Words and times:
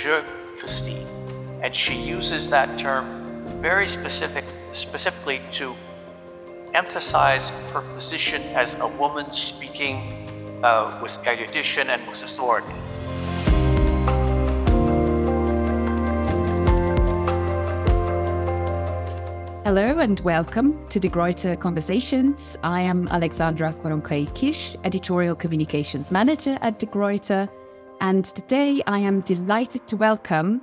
Je 0.00 0.22
Christine. 0.58 1.06
And 1.62 1.76
she 1.76 1.94
uses 1.94 2.48
that 2.48 2.78
term 2.78 3.04
very 3.60 3.86
specific, 3.86 4.46
specifically 4.72 5.42
to 5.52 5.76
emphasize 6.72 7.50
her 7.74 7.82
position 7.82 8.40
as 8.54 8.72
a 8.80 8.88
woman 8.88 9.30
speaking 9.30 10.26
uh, 10.64 10.98
with 11.02 11.14
erudition 11.26 11.90
and 11.90 12.00
with 12.08 12.22
authority. 12.22 12.72
Hello 19.66 19.98
and 19.98 20.18
welcome 20.20 20.88
to 20.88 20.98
De 20.98 21.10
Gruyter 21.10 21.56
Conversations. 21.60 22.56
I 22.62 22.80
am 22.80 23.06
Alexandra 23.08 23.74
Koronkai 23.74 24.34
Kish, 24.34 24.76
Editorial 24.84 25.34
Communications 25.34 26.10
Manager 26.10 26.56
at 26.62 26.78
De 26.78 26.86
Gruyter, 26.86 27.50
and 28.00 28.24
today 28.24 28.82
I 28.86 28.98
am 28.98 29.20
delighted 29.20 29.86
to 29.88 29.96
welcome 29.96 30.62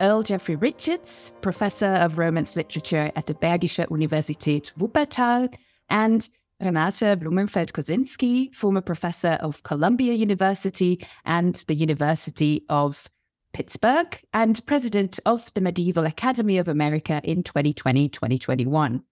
Earl 0.00 0.22
Jeffrey 0.22 0.56
Richards, 0.56 1.32
Professor 1.42 1.86
of 1.86 2.18
Romance 2.18 2.56
Literature 2.56 3.12
at 3.14 3.26
the 3.26 3.34
Bergische 3.34 3.86
Universität 3.88 4.72
Wuppertal, 4.78 5.52
and 5.90 6.28
Renate 6.62 7.18
Blumenfeld-Kosinski, 7.18 8.54
former 8.54 8.80
professor 8.80 9.38
of 9.40 9.62
Columbia 9.64 10.14
University 10.14 11.04
and 11.24 11.56
the 11.68 11.74
University 11.74 12.64
of 12.68 13.08
Pittsburgh, 13.52 14.18
and 14.32 14.64
president 14.66 15.20
of 15.26 15.52
the 15.54 15.60
Medieval 15.60 16.06
Academy 16.06 16.58
of 16.58 16.68
America 16.68 17.20
in 17.22 17.42
2020 17.42 18.08
2021. 18.08 19.02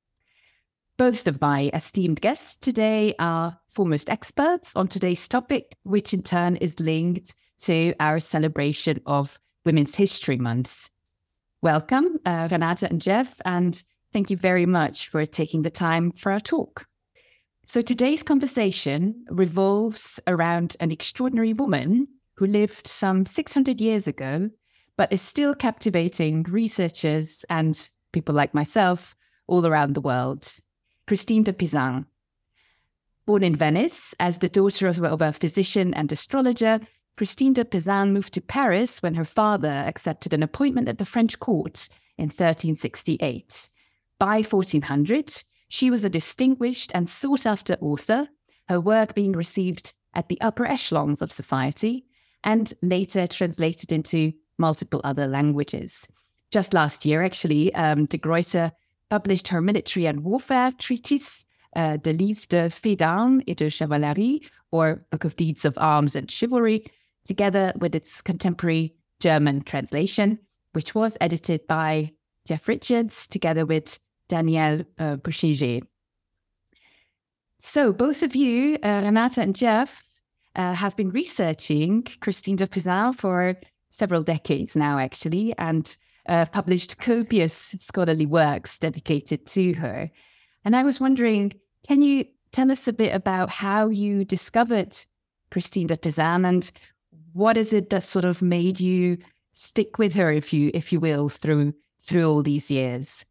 Both 0.96 1.28
of 1.28 1.40
my 1.42 1.70
esteemed 1.74 2.22
guests 2.22 2.56
today 2.56 3.14
are 3.18 3.58
foremost 3.68 4.08
experts 4.08 4.74
on 4.74 4.88
today's 4.88 5.28
topic, 5.28 5.76
which 5.82 6.14
in 6.14 6.22
turn 6.22 6.56
is 6.56 6.80
linked 6.80 7.34
to 7.58 7.94
our 8.00 8.18
celebration 8.20 9.00
of 9.06 9.38
Women's 9.64 9.94
History 9.94 10.36
Month. 10.36 10.90
Welcome, 11.62 12.20
uh, 12.24 12.48
Renata 12.50 12.88
and 12.88 13.00
Jeff, 13.00 13.40
and 13.44 13.82
thank 14.12 14.30
you 14.30 14.36
very 14.36 14.66
much 14.66 15.08
for 15.08 15.24
taking 15.26 15.62
the 15.62 15.70
time 15.70 16.12
for 16.12 16.32
our 16.32 16.40
talk. 16.40 16.86
So, 17.64 17.80
today's 17.80 18.22
conversation 18.22 19.24
revolves 19.28 20.20
around 20.26 20.76
an 20.78 20.92
extraordinary 20.92 21.52
woman 21.52 22.06
who 22.34 22.46
lived 22.46 22.86
some 22.86 23.26
600 23.26 23.80
years 23.80 24.06
ago, 24.06 24.50
but 24.96 25.12
is 25.12 25.20
still 25.20 25.54
captivating 25.54 26.44
researchers 26.44 27.44
and 27.50 27.88
people 28.12 28.34
like 28.34 28.54
myself 28.54 29.16
all 29.48 29.66
around 29.66 29.94
the 29.94 30.00
world. 30.00 30.60
Christine 31.06 31.42
de 31.42 31.52
Pizan. 31.52 32.06
Born 33.26 33.42
in 33.42 33.56
Venice 33.56 34.14
as 34.20 34.38
the 34.38 34.48
daughter 34.48 34.86
of 34.86 35.22
a 35.22 35.32
physician 35.32 35.92
and 35.94 36.12
astrologer, 36.12 36.80
Christine 37.16 37.54
de 37.54 37.64
Pizan 37.64 38.12
moved 38.12 38.34
to 38.34 38.42
Paris 38.42 39.02
when 39.02 39.14
her 39.14 39.24
father 39.24 39.72
accepted 39.72 40.34
an 40.34 40.42
appointment 40.42 40.86
at 40.86 40.98
the 40.98 41.06
French 41.06 41.38
court 41.38 41.88
in 42.18 42.24
1368. 42.24 43.70
By 44.18 44.42
1400, 44.42 45.42
she 45.68 45.90
was 45.90 46.04
a 46.04 46.10
distinguished 46.10 46.92
and 46.94 47.08
sought 47.08 47.46
after 47.46 47.74
author, 47.80 48.28
her 48.68 48.80
work 48.80 49.14
being 49.14 49.32
received 49.32 49.94
at 50.12 50.28
the 50.28 50.40
upper 50.42 50.66
echelons 50.66 51.22
of 51.22 51.32
society 51.32 52.04
and 52.44 52.74
later 52.82 53.26
translated 53.26 53.92
into 53.92 54.32
multiple 54.58 55.00
other 55.02 55.26
languages. 55.26 56.06
Just 56.50 56.74
last 56.74 57.06
year, 57.06 57.22
actually, 57.22 57.74
um, 57.74 58.04
de 58.06 58.18
Gruyter 58.18 58.72
published 59.10 59.48
her 59.48 59.60
military 59.60 60.06
and 60.06 60.20
warfare 60.20 60.70
treatise, 60.72 61.46
uh, 61.74 61.96
De 61.96 62.12
Livre 62.12 62.46
de 62.48 62.70
Faits 62.70 63.02
et 63.48 63.56
de 63.56 63.70
Chevalerie, 63.70 64.48
or 64.70 65.04
Book 65.10 65.24
of 65.24 65.36
Deeds 65.36 65.64
of 65.64 65.76
Arms 65.78 66.14
and 66.14 66.30
Chivalry, 66.30 66.84
together 67.26 67.72
with 67.76 67.94
its 67.94 68.22
contemporary 68.22 68.94
German 69.20 69.62
translation, 69.62 70.38
which 70.72 70.94
was 70.94 71.18
edited 71.20 71.66
by 71.66 72.12
Jeff 72.46 72.68
Richards 72.68 73.26
together 73.26 73.66
with 73.66 73.98
Danielle 74.28 74.82
uh, 74.98 75.16
So, 77.58 77.92
both 77.92 78.22
of 78.22 78.36
you, 78.36 78.78
uh, 78.82 79.02
Renata 79.04 79.42
and 79.42 79.54
Jeff, 79.54 80.02
uh, 80.54 80.74
have 80.74 80.96
been 80.96 81.10
researching 81.10 82.02
Christine 82.20 82.56
de 82.56 82.66
Pizan 82.66 83.14
for 83.14 83.56
several 83.88 84.22
decades 84.22 84.76
now, 84.76 84.98
actually, 84.98 85.54
and 85.58 85.96
uh, 86.28 86.44
published 86.46 86.98
copious 86.98 87.74
scholarly 87.78 88.26
works 88.26 88.78
dedicated 88.78 89.46
to 89.46 89.74
her. 89.74 90.10
And 90.64 90.74
I 90.74 90.82
was 90.82 91.00
wondering, 91.00 91.52
can 91.86 92.02
you 92.02 92.24
tell 92.52 92.70
us 92.70 92.88
a 92.88 92.92
bit 92.92 93.14
about 93.14 93.50
how 93.50 93.88
you 93.88 94.24
discovered 94.24 94.96
Christine 95.50 95.86
de 95.86 95.96
Pizan 95.96 96.44
and 96.44 96.70
what 97.36 97.58
is 97.58 97.74
it 97.74 97.90
that 97.90 98.02
sort 98.02 98.24
of 98.24 98.40
made 98.40 98.80
you 98.80 99.18
stick 99.52 99.98
with 99.98 100.14
her, 100.14 100.32
if 100.32 100.52
you 100.52 100.70
if 100.72 100.90
you 100.90 100.98
will, 100.98 101.28
through 101.28 101.74
through 102.00 102.24
all 102.24 102.42
these 102.42 102.70
years? 102.70 103.26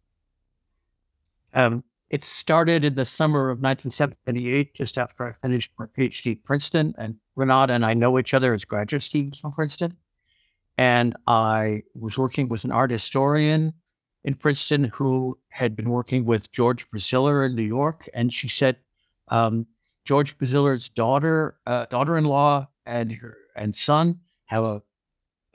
Um, 1.53 1.83
it 2.09 2.23
started 2.23 2.85
in 2.85 2.95
the 2.95 3.05
summer 3.05 3.49
of 3.49 3.57
1978, 3.57 4.75
just 4.75 4.97
after 4.97 5.27
I 5.27 5.31
finished 5.33 5.71
my 5.79 5.88
PhD 5.88 6.33
at 6.33 6.43
Princeton. 6.43 6.93
And 6.97 7.16
Renata 7.35 7.73
and 7.73 7.85
I 7.85 7.95
know 7.95 8.19
each 8.19 8.33
other 8.33 8.53
as 8.53 8.63
graduate 8.63 9.01
students 9.01 9.39
from 9.39 9.53
Princeton. 9.53 9.97
And 10.77 11.16
I 11.25 11.81
was 11.95 12.17
working 12.17 12.47
with 12.47 12.63
an 12.63 12.72
art 12.72 12.91
historian 12.91 13.73
in 14.23 14.35
Princeton 14.35 14.91
who 14.93 15.39
had 15.49 15.75
been 15.75 15.89
working 15.89 16.25
with 16.25 16.51
George 16.51 16.89
Braziller 16.91 17.45
in 17.45 17.55
New 17.55 17.63
York. 17.63 18.07
And 18.13 18.31
she 18.31 18.49
said, 18.49 18.77
um, 19.29 19.66
George 20.03 20.37
Braziller's 20.37 20.89
daughter, 20.89 21.57
uh, 21.66 21.85
daughter-in-law, 21.85 22.67
and 22.85 23.11
her 23.13 23.37
and 23.55 23.75
son 23.75 24.19
have 24.45 24.63
a, 24.63 24.81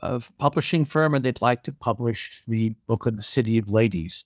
a 0.00 0.22
publishing 0.38 0.84
firm 0.84 1.14
and 1.14 1.24
they'd 1.24 1.42
like 1.42 1.62
to 1.64 1.72
publish 1.72 2.42
the 2.46 2.70
book 2.86 3.06
of 3.06 3.16
the 3.16 3.22
City 3.22 3.58
of 3.58 3.68
Ladies. 3.68 4.24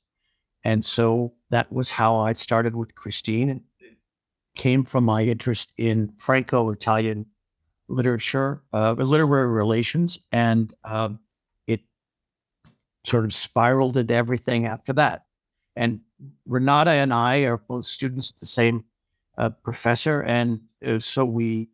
And 0.63 0.85
so 0.85 1.35
that 1.51 1.71
was 1.73 1.91
how 1.91 2.17
I 2.17 2.33
started 2.33 2.75
with 2.75 2.95
Christine. 2.95 3.51
And 3.51 3.61
came 4.55 4.85
from 4.85 5.05
my 5.05 5.23
interest 5.23 5.73
in 5.77 6.13
Franco 6.17 6.71
Italian 6.71 7.27
literature, 7.89 8.63
uh, 8.73 8.93
literary 8.93 9.49
relations, 9.49 10.19
and 10.33 10.73
um, 10.85 11.19
it 11.67 11.81
sort 13.05 13.25
of 13.25 13.35
spiraled 13.35 13.97
into 13.97 14.15
everything 14.15 14.67
after 14.67 14.93
that. 14.93 15.27
And 15.77 16.01
Renata 16.47 16.93
and 16.93 17.13
I 17.13 17.41
are 17.41 17.59
both 17.59 17.85
students 17.85 18.31
of 18.31 18.41
the 18.41 18.47
same 18.47 18.85
uh, 19.37 19.51
professor, 19.51 20.23
and 20.23 20.61
uh, 20.87 21.01
so 21.01 21.25
we 21.25 21.69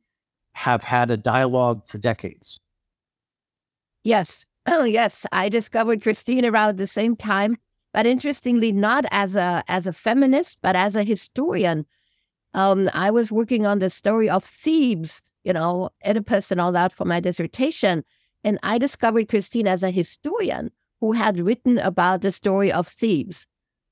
have 0.60 0.84
had 0.84 1.10
a 1.10 1.16
dialogue 1.16 1.87
for 1.87 1.97
decades. 1.97 2.60
Yes. 4.04 4.44
Oh, 4.66 4.84
yes. 5.00 5.25
I 5.32 5.48
discovered 5.48 6.03
Christine 6.03 6.44
around 6.44 6.76
the 6.76 6.87
same 6.87 7.16
time, 7.16 7.56
but 7.94 8.04
interestingly, 8.04 8.71
not 8.71 9.06
as 9.10 9.37
a 9.37 9.65
as 9.69 9.87
a 9.87 9.93
feminist, 9.93 10.59
but 10.60 10.76
as 10.76 10.94
a 10.97 11.03
historian. 11.03 11.87
Um, 12.53 12.91
I 12.93 13.10
was 13.10 13.32
working 13.32 13.65
on 13.65 13.78
the 13.78 13.88
story 13.88 14.28
of 14.28 14.44
Thebes, 14.44 15.22
you 15.44 15.53
know, 15.54 15.91
Oedipus 16.04 16.50
and 16.50 16.60
all 16.60 16.72
that 16.72 16.92
for 16.92 17.06
my 17.06 17.21
dissertation. 17.21 18.04
And 18.44 18.59
I 18.62 18.77
discovered 18.77 19.28
Christine 19.28 19.69
as 19.69 19.82
a 19.82 19.91
historian 19.91 20.72
who 21.00 21.12
had 21.12 21.41
written 21.41 21.78
about 21.78 22.21
the 22.21 22.32
story 22.32 22.71
of 22.71 22.87
Thebes. 22.87 23.47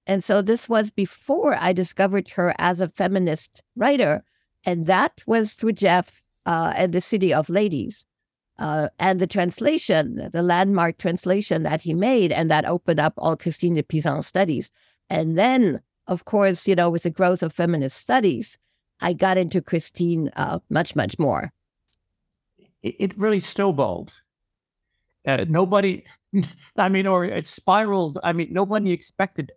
And 0.06 0.22
so 0.22 0.42
this 0.42 0.68
was 0.68 0.90
before 0.90 1.56
I 1.58 1.72
discovered 1.72 2.28
her 2.30 2.54
as 2.58 2.80
a 2.80 2.88
feminist 2.88 3.62
writer. 3.76 4.22
And 4.64 4.86
that 4.86 5.22
was 5.26 5.54
through 5.54 5.74
Jeff 5.74 6.22
uh, 6.48 6.72
and 6.76 6.94
the 6.94 7.00
City 7.00 7.32
of 7.32 7.48
Ladies. 7.50 8.06
Uh, 8.58 8.88
and 8.98 9.20
the 9.20 9.26
translation, 9.26 10.28
the 10.32 10.42
landmark 10.42 10.98
translation 10.98 11.62
that 11.62 11.82
he 11.82 11.94
made, 11.94 12.32
and 12.32 12.50
that 12.50 12.68
opened 12.68 12.98
up 12.98 13.14
all 13.16 13.36
Christine 13.36 13.74
de 13.74 13.84
Pizan 13.84 14.24
studies. 14.24 14.68
And 15.08 15.38
then, 15.38 15.80
of 16.08 16.24
course, 16.24 16.66
you 16.66 16.74
know, 16.74 16.90
with 16.90 17.04
the 17.04 17.10
growth 17.10 17.44
of 17.44 17.52
feminist 17.52 17.98
studies, 17.98 18.58
I 19.00 19.12
got 19.12 19.38
into 19.38 19.62
Christine 19.62 20.30
uh, 20.34 20.58
much, 20.70 20.96
much 20.96 21.20
more. 21.20 21.52
It 22.82 23.16
really 23.16 23.38
snowballed. 23.38 24.12
Uh, 25.24 25.44
nobody, 25.48 26.04
I 26.76 26.88
mean, 26.88 27.06
or 27.06 27.24
it 27.24 27.46
spiraled. 27.46 28.18
I 28.24 28.32
mean, 28.32 28.48
nobody 28.50 28.90
expected. 28.90 29.52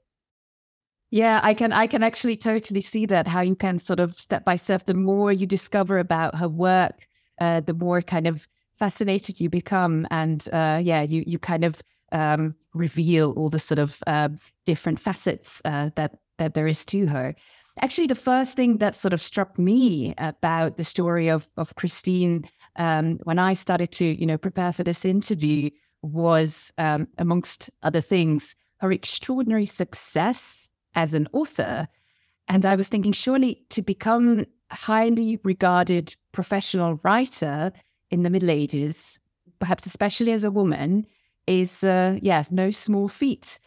Yeah, 1.12 1.42
I 1.44 1.54
can 1.54 1.74
I 1.74 1.88
can 1.88 2.04
actually 2.04 2.38
totally 2.38 2.80
see 2.80 3.06
that 3.08 3.28
how 3.28 3.42
you 3.42 3.56
can 3.56 3.78
sort 3.80 4.00
of 4.00 4.13
step 4.13 4.46
by 4.46 4.56
step 4.56 4.86
the 4.86 4.94
more 4.94 5.31
you 5.31 5.46
discover 5.46 6.00
about 6.00 6.38
her 6.40 6.48
work, 6.48 7.06
uh, 7.40 7.60
the 7.60 7.74
more 7.74 8.02
kind 8.02 8.28
of 8.28 8.48
fascinated 8.80 9.40
you 9.42 9.50
become 9.50 10.08
and 10.10 10.48
uh, 10.54 10.80
yeah, 10.81 11.02
you 11.02 11.24
you 11.28 11.38
kind 11.38 11.66
of 11.66 11.81
um, 12.13 12.56
reveal 12.74 13.34
all 13.34 13.50
the 13.50 13.60
sort 13.60 13.80
of 13.80 14.02
uh, 14.08 14.30
different 14.66 15.00
facets 15.00 15.62
uh, 15.66 15.90
that 15.98 16.16
that 16.38 16.54
there 16.54 16.68
is 16.68 16.86
to 16.86 17.08
her. 17.08 17.36
Actually, 17.81 18.07
the 18.07 18.16
first 18.16 18.56
thing 18.56 18.78
that 18.78 18.96
sort 18.96 19.14
of 19.14 19.22
struck 19.22 19.60
me 19.60 20.14
about 20.18 20.78
the 20.78 20.84
story 20.86 21.28
of 21.28 21.46
of 21.57 21.75
Christine 21.75 22.46
um, 22.78 23.19
when 23.24 23.38
I 23.38 23.54
started 23.54 23.92
to 23.94 24.06
you 24.06 24.25
know 24.25 24.38
prepare 24.38 24.72
for 24.72 24.84
this 24.86 25.04
interview 25.04 25.72
was 26.02 26.72
um, 26.78 27.10
amongst 27.18 27.69
other 27.84 28.02
things 28.02 28.56
her 28.78 28.92
extraordinary 28.94 29.66
success 29.68 30.70
as 30.96 31.14
an 31.14 31.28
author. 31.34 31.88
And 32.48 32.66
I 32.66 32.76
was 32.76 32.90
thinking, 32.90 33.14
surely 33.14 33.64
to 33.70 33.82
become 33.82 34.46
a 34.70 34.76
highly 34.76 35.40
regarded 35.44 36.16
professional 36.32 37.00
writer 37.04 37.72
in 38.10 38.24
the 38.24 38.30
Middle 38.30 38.52
Ages, 38.52 39.20
perhaps 39.60 39.86
especially 39.86 40.32
as 40.32 40.44
a 40.44 40.52
woman, 40.52 41.06
is 41.48 41.84
uh, 41.84 42.18
yeah 42.22 42.44
no 42.52 42.72
small 42.72 43.08
feat. 43.08 43.60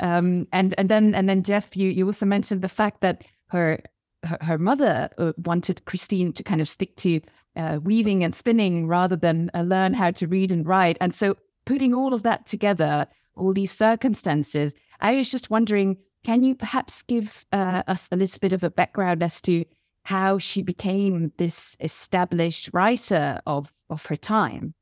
Um, 0.00 0.46
and 0.52 0.74
and 0.78 0.88
then 0.88 1.14
and 1.14 1.28
then 1.28 1.42
Jeff, 1.42 1.76
you 1.76 1.90
you 1.90 2.06
also 2.06 2.26
mentioned 2.26 2.62
the 2.62 2.68
fact 2.68 3.00
that 3.02 3.24
her 3.48 3.80
her, 4.24 4.38
her 4.40 4.58
mother 4.58 5.08
uh, 5.18 5.32
wanted 5.36 5.84
Christine 5.84 6.32
to 6.32 6.42
kind 6.42 6.60
of 6.60 6.68
stick 6.68 6.96
to 6.96 7.20
uh, 7.56 7.80
weaving 7.82 8.24
and 8.24 8.34
spinning 8.34 8.86
rather 8.86 9.16
than 9.16 9.50
uh, 9.54 9.62
learn 9.62 9.94
how 9.94 10.10
to 10.12 10.26
read 10.26 10.52
and 10.52 10.66
write. 10.66 10.96
And 11.00 11.12
so 11.14 11.36
putting 11.64 11.94
all 11.94 12.14
of 12.14 12.22
that 12.22 12.46
together, 12.46 13.06
all 13.34 13.52
these 13.52 13.72
circumstances, 13.72 14.74
I 15.00 15.16
was 15.16 15.30
just 15.30 15.50
wondering, 15.50 15.96
can 16.24 16.42
you 16.42 16.54
perhaps 16.54 17.02
give 17.02 17.46
uh, 17.52 17.82
us 17.86 18.08
a 18.12 18.16
little 18.16 18.38
bit 18.40 18.52
of 18.52 18.62
a 18.62 18.70
background 18.70 19.22
as 19.22 19.40
to 19.42 19.64
how 20.04 20.38
she 20.38 20.62
became 20.62 21.32
this 21.36 21.76
established 21.80 22.70
writer 22.72 23.40
of 23.46 23.72
of 23.88 24.06
her 24.06 24.16
time? 24.16 24.74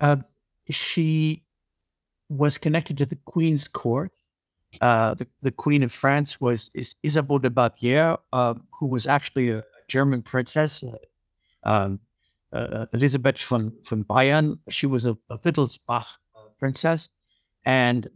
Uh, 0.00 0.16
she 0.68 1.42
was 2.28 2.58
connected 2.58 2.98
to 2.98 3.06
the 3.06 3.18
Queen's 3.24 3.68
court. 3.68 4.10
Uh, 4.80 5.14
the, 5.14 5.26
the 5.40 5.52
Queen 5.52 5.82
of 5.82 5.92
France 5.92 6.40
was 6.40 6.70
is 6.74 6.96
Isabeau 7.02 7.38
de 7.38 7.50
Bavière, 7.50 8.18
uh, 8.32 8.54
who 8.78 8.86
was 8.86 9.06
actually 9.06 9.50
a 9.50 9.62
German 9.88 10.22
princess, 10.22 10.82
uh, 10.82 11.68
um, 11.68 12.00
uh, 12.52 12.86
Elizabeth 12.92 13.38
von, 13.38 13.72
von 13.84 14.04
Bayern. 14.04 14.58
She 14.70 14.86
was 14.86 15.06
a, 15.06 15.16
a 15.30 15.38
Wittelsbach 15.38 16.16
princess, 16.58 17.08
and 17.64 18.08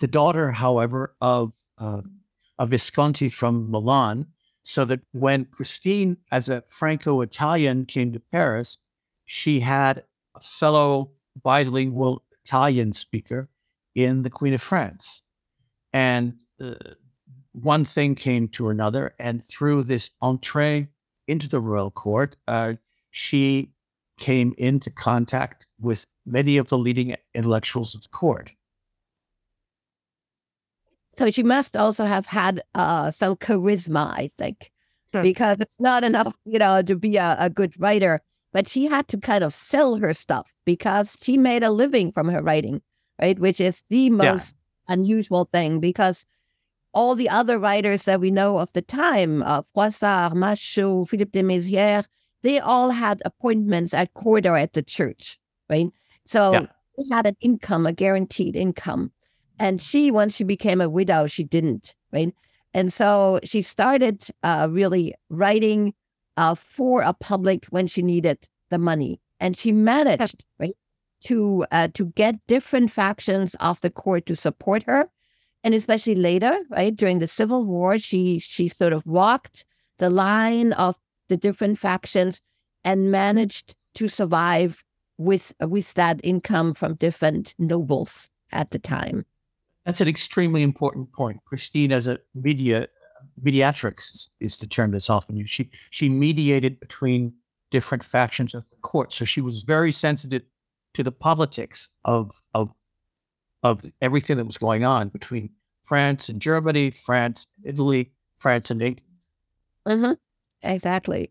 the 0.00 0.08
daughter, 0.08 0.52
however, 0.52 1.14
of 1.20 1.54
uh, 1.78 2.02
a 2.58 2.66
Visconti 2.66 3.28
from 3.28 3.70
Milan. 3.70 4.26
So 4.62 4.84
that 4.84 5.00
when 5.12 5.46
Christine, 5.46 6.18
as 6.30 6.50
a 6.50 6.62
Franco-Italian, 6.68 7.86
came 7.86 8.12
to 8.12 8.20
Paris, 8.20 8.76
she 9.24 9.60
had 9.60 10.04
a 10.34 10.40
fellow 10.40 11.12
bilingual 11.42 12.24
Italian 12.44 12.92
speaker 12.92 13.48
in 13.94 14.22
the 14.22 14.30
Queen 14.30 14.52
of 14.52 14.60
France. 14.60 15.22
And 15.94 16.34
uh, 16.60 16.74
one 17.52 17.84
thing 17.84 18.14
came 18.14 18.48
to 18.48 18.68
another. 18.68 19.14
And 19.18 19.42
through 19.42 19.84
this 19.84 20.10
entree 20.20 20.88
into 21.26 21.48
the 21.48 21.60
royal 21.60 21.90
court, 21.90 22.36
uh, 22.46 22.74
she 23.10 23.72
came 24.18 24.54
into 24.58 24.90
contact 24.90 25.66
with 25.80 26.06
many 26.26 26.58
of 26.58 26.68
the 26.68 26.78
leading 26.78 27.16
intellectuals 27.34 27.94
of 27.94 28.02
the 28.02 28.08
court. 28.08 28.52
So 31.12 31.30
she 31.30 31.42
must 31.42 31.76
also 31.76 32.04
have 32.04 32.26
had 32.26 32.62
uh, 32.74 33.10
some 33.10 33.36
charisma, 33.36 34.12
I 34.16 34.28
think, 34.28 34.70
sure. 35.12 35.22
because 35.22 35.60
it's 35.60 35.80
not 35.80 36.04
enough, 36.04 36.36
you 36.44 36.58
know, 36.58 36.82
to 36.82 36.96
be 36.96 37.16
a, 37.16 37.36
a 37.38 37.50
good 37.50 37.78
writer 37.80 38.22
but 38.52 38.68
she 38.68 38.86
had 38.86 39.08
to 39.08 39.18
kind 39.18 39.44
of 39.44 39.54
sell 39.54 39.96
her 39.96 40.14
stuff 40.14 40.52
because 40.64 41.16
she 41.22 41.36
made 41.36 41.62
a 41.62 41.70
living 41.70 42.12
from 42.12 42.28
her 42.28 42.42
writing, 42.42 42.82
right? 43.20 43.38
Which 43.38 43.60
is 43.60 43.84
the 43.88 44.10
most 44.10 44.56
yeah. 44.88 44.94
unusual 44.94 45.48
thing 45.52 45.80
because 45.80 46.24
all 46.92 47.14
the 47.14 47.28
other 47.28 47.58
writers 47.58 48.04
that 48.04 48.20
we 48.20 48.30
know 48.30 48.58
of 48.58 48.72
the 48.72 48.82
time, 48.82 49.42
uh, 49.42 49.62
Froissart, 49.62 50.32
Machaut, 50.32 51.08
Philippe 51.08 51.40
de 51.40 51.46
Mézières, 51.46 52.06
they 52.42 52.58
all 52.58 52.90
had 52.90 53.22
appointments 53.24 53.94
at 53.94 54.14
court 54.14 54.46
or 54.46 54.56
at 54.56 54.72
the 54.72 54.82
church, 54.82 55.38
right? 55.68 55.88
So 56.24 56.52
yeah. 56.52 56.66
they 56.96 57.14
had 57.14 57.26
an 57.26 57.36
income, 57.40 57.86
a 57.86 57.92
guaranteed 57.92 58.56
income. 58.56 59.12
And 59.60 59.82
she, 59.82 60.10
once 60.10 60.34
she 60.34 60.42
became 60.42 60.80
a 60.80 60.88
widow, 60.88 61.26
she 61.26 61.44
didn't, 61.44 61.94
right? 62.12 62.34
And 62.72 62.90
so 62.90 63.40
she 63.44 63.60
started 63.60 64.26
uh, 64.42 64.68
really 64.70 65.14
writing 65.28 65.92
uh, 66.38 66.54
for 66.54 67.02
a 67.02 67.12
public 67.12 67.66
when 67.66 67.86
she 67.86 68.00
needed 68.00 68.48
the 68.70 68.78
money, 68.78 69.20
and 69.38 69.58
she 69.58 69.70
managed 69.70 70.44
right 70.58 70.76
to 71.24 71.66
uh, 71.70 71.88
to 71.92 72.06
get 72.06 72.36
different 72.46 72.90
factions 72.90 73.54
of 73.60 73.78
the 73.82 73.90
court 73.90 74.24
to 74.26 74.34
support 74.34 74.82
her, 74.84 75.10
and 75.62 75.74
especially 75.74 76.14
later, 76.14 76.56
right 76.70 76.96
during 76.96 77.18
the 77.18 77.26
Civil 77.26 77.66
War, 77.66 77.98
she 77.98 78.38
she 78.38 78.68
sort 78.68 78.94
of 78.94 79.04
walked 79.04 79.66
the 79.98 80.08
line 80.08 80.72
of 80.72 80.96
the 81.28 81.36
different 81.36 81.78
factions 81.78 82.40
and 82.82 83.10
managed 83.10 83.74
to 83.96 84.08
survive 84.08 84.82
with 85.18 85.52
with 85.60 85.92
that 85.94 86.18
income 86.24 86.72
from 86.72 86.94
different 86.94 87.54
nobles 87.58 88.30
at 88.52 88.70
the 88.70 88.78
time. 88.78 89.26
That's 89.84 90.00
an 90.00 90.08
extremely 90.08 90.62
important 90.62 91.12
point. 91.12 91.40
Christine, 91.44 91.92
as 91.92 92.06
a 92.06 92.18
media 92.34 92.88
mediatrix 93.42 94.28
is 94.40 94.58
the 94.58 94.66
term 94.66 94.90
that's 94.92 95.10
often 95.10 95.36
used. 95.36 95.50
She 95.50 95.70
she 95.90 96.08
mediated 96.08 96.80
between 96.80 97.34
different 97.70 98.04
factions 98.04 98.54
of 98.54 98.68
the 98.68 98.76
court, 98.76 99.12
so 99.12 99.24
she 99.24 99.40
was 99.40 99.62
very 99.62 99.92
sensitive 99.92 100.42
to 100.94 101.02
the 101.02 101.12
politics 101.12 101.88
of 102.04 102.42
of 102.54 102.70
of 103.62 103.84
everything 104.00 104.36
that 104.36 104.46
was 104.46 104.58
going 104.58 104.84
on 104.84 105.08
between 105.08 105.50
France 105.84 106.28
and 106.28 106.40
Germany, 106.40 106.90
France, 106.90 107.46
Italy, 107.64 108.12
France 108.36 108.70
and 108.70 108.82
England. 108.82 109.06
Mm-hmm. 109.86 110.12
Exactly. 110.62 111.30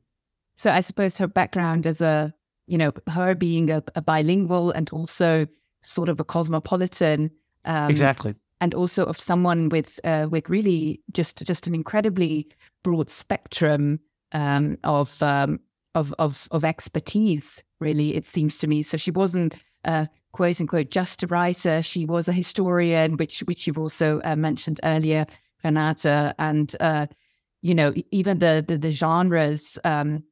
So 0.55 0.71
I 0.71 0.81
suppose 0.81 1.17
her 1.17 1.27
background 1.27 1.87
as 1.87 2.01
a 2.01 2.33
you 2.67 2.77
know 2.77 2.91
her 3.11 3.35
being 3.35 3.71
a, 3.71 3.83
a 3.95 4.01
bilingual 4.01 4.71
and 4.71 4.89
also 4.91 5.47
sort 5.81 6.09
of 6.09 6.19
a 6.19 6.23
cosmopolitan. 6.23 7.31
Um, 7.65 7.89
exactly 7.89 8.35
and 8.61 8.73
also 8.73 9.06
of 9.06 9.17
someone 9.17 9.69
with 9.69 10.00
uh, 10.03 10.27
with 10.29 10.50
really 10.50 11.01
just 11.11 11.45
just 11.45 11.67
an 11.67 11.75
incredibly 11.75 12.47
broad 12.83 13.09
spectrum 13.09 14.00
um, 14.31 14.77
of, 14.83 15.21
um, 15.23 15.59
of 15.95 16.13
of 16.19 16.47
of 16.51 16.63
expertise. 16.63 17.63
Really, 17.79 18.15
it 18.15 18.25
seems 18.25 18.57
to 18.59 18.67
me. 18.67 18.81
So 18.81 18.97
she 18.97 19.11
wasn't 19.11 19.56
uh, 19.85 20.07
quote 20.33 20.59
unquote 20.59 20.91
just 20.91 21.23
a 21.23 21.27
writer. 21.27 21.81
She 21.81 22.06
was 22.06 22.27
a 22.27 22.33
historian, 22.33 23.17
which 23.17 23.39
which 23.41 23.65
you've 23.65 23.77
also 23.77 24.21
uh, 24.23 24.35
mentioned 24.35 24.79
earlier, 24.83 25.25
Renata, 25.63 26.35
and 26.38 26.75
uh, 26.79 27.07
you 27.61 27.73
know 27.73 27.94
even 28.11 28.39
the 28.39 28.63
the, 28.65 28.77
the 28.77 28.91
genres. 28.91 29.79
Um, 29.83 30.23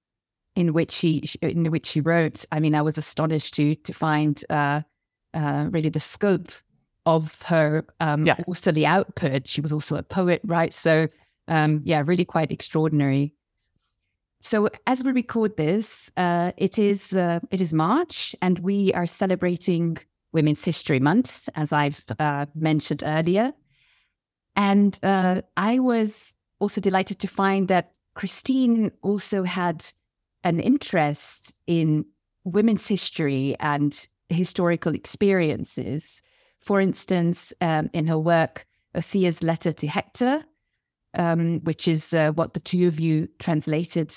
in 0.55 0.73
which 0.73 0.89
she 0.89 1.21
in 1.43 1.69
which 1.69 1.85
she 1.85 2.01
wrote, 2.01 2.43
I 2.51 2.59
mean, 2.59 2.73
I 2.73 2.81
was 2.81 2.97
astonished 2.97 3.53
to 3.53 3.75
to 3.75 3.93
find 3.93 4.43
uh, 4.49 4.81
uh, 5.31 5.67
really 5.69 5.89
the 5.89 5.99
scope 5.99 6.51
of 7.07 7.41
her 7.43 7.85
um, 8.01 8.25
yeah. 8.25 8.35
also 8.45 8.71
the 8.71 8.85
output. 8.85 9.47
She 9.47 9.61
was 9.61 9.71
also 9.71 9.95
a 9.95 10.03
poet, 10.03 10.41
right? 10.43 10.73
So 10.73 11.07
um, 11.47 11.81
yeah, 11.83 12.03
really 12.05 12.25
quite 12.25 12.51
extraordinary. 12.51 13.33
So 14.41 14.69
as 14.85 15.03
we 15.03 15.13
record 15.13 15.55
this, 15.57 16.11
uh, 16.17 16.51
it 16.57 16.77
is 16.77 17.13
uh, 17.13 17.39
it 17.49 17.61
is 17.61 17.73
March, 17.73 18.35
and 18.41 18.59
we 18.59 18.93
are 18.93 19.07
celebrating 19.07 19.97
Women's 20.33 20.63
History 20.63 20.99
Month, 20.99 21.49
as 21.55 21.73
I've 21.73 22.03
uh, 22.19 22.45
mentioned 22.53 23.01
earlier. 23.03 23.53
And 24.55 24.99
uh, 25.01 25.41
I 25.55 25.79
was 25.79 26.35
also 26.59 26.81
delighted 26.81 27.19
to 27.19 27.27
find 27.27 27.67
that 27.69 27.93
Christine 28.15 28.91
also 29.01 29.43
had 29.43 29.85
an 30.43 30.59
interest 30.59 31.55
in 31.67 32.05
women's 32.43 32.87
history 32.87 33.55
and 33.59 34.07
historical 34.29 34.93
experiences 34.93 36.21
for 36.59 36.81
instance, 36.81 37.53
um, 37.61 37.89
in 37.93 38.07
her 38.07 38.17
work, 38.17 38.65
Othea's 38.95 39.43
Letter 39.43 39.71
to 39.71 39.87
Hector, 39.87 40.43
um, 41.13 41.59
which 41.63 41.87
is 41.87 42.13
uh, 42.13 42.31
what 42.31 42.53
the 42.53 42.59
two 42.59 42.87
of 42.87 42.99
you 42.99 43.27
translated 43.39 44.13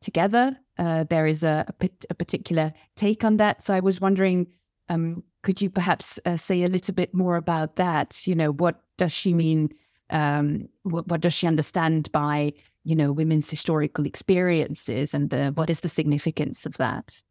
together. 0.00 0.56
Uh, 0.78 1.04
there 1.04 1.26
is 1.26 1.42
a, 1.42 1.66
a, 1.80 1.90
a, 2.10 2.14
particular 2.14 2.72
take 2.96 3.24
on 3.24 3.36
that. 3.36 3.60
So 3.60 3.74
I 3.74 3.80
was 3.80 4.00
wondering, 4.00 4.46
um, 4.88 5.22
could 5.42 5.60
you 5.60 5.70
perhaps 5.70 6.18
uh, 6.24 6.36
say 6.36 6.62
a 6.62 6.68
little 6.68 6.94
bit 6.94 7.14
more 7.14 7.36
about 7.36 7.76
that? 7.76 8.26
You 8.26 8.34
know, 8.34 8.52
what 8.52 8.80
does 8.96 9.12
she 9.12 9.34
mean? 9.34 9.70
Um, 10.10 10.68
what, 10.82 11.08
what, 11.08 11.20
does 11.20 11.34
she 11.34 11.46
understand 11.46 12.10
by, 12.12 12.54
you 12.84 12.94
know, 12.94 13.12
women's 13.12 13.48
historical 13.48 14.06
experiences 14.06 15.14
and 15.14 15.30
the, 15.30 15.52
what 15.54 15.70
is 15.70 15.80
the 15.80 15.88
significance 15.88 16.66
of 16.66 16.76
that? 16.78 17.22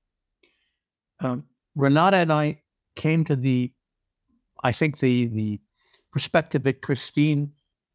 Um, 1.19 1.45
Renata 1.75 2.17
and 2.17 2.31
I 2.31 2.61
came 2.95 3.23
to 3.25 3.35
the 3.35 3.71
I 4.63 4.71
think 4.71 4.99
the 4.99 5.27
the 5.27 5.59
perspective 6.11 6.63
that 6.63 6.81
Christine 6.81 7.53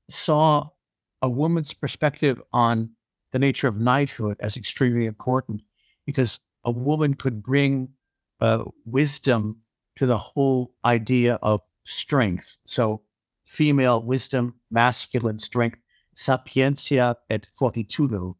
saw 0.08 0.68
a 1.22 1.28
woman's 1.30 1.74
perspective 1.74 2.40
on 2.52 2.90
the 3.32 3.38
nature 3.38 3.68
of 3.68 3.80
knighthood 3.80 4.36
as 4.40 4.56
extremely 4.56 5.06
important 5.06 5.62
because 6.04 6.40
a 6.64 6.70
woman 6.70 7.14
could 7.14 7.42
bring 7.42 7.92
uh, 8.40 8.64
wisdom 8.84 9.60
to 9.96 10.06
the 10.06 10.18
whole 10.18 10.74
idea 10.84 11.34
of 11.42 11.60
strength. 11.84 12.58
So, 12.64 13.02
female 13.44 14.02
wisdom, 14.02 14.54
masculine 14.70 15.38
strength, 15.38 15.78
sapientia 16.14 17.16
et 17.30 17.46
fortitudo. 17.58 18.34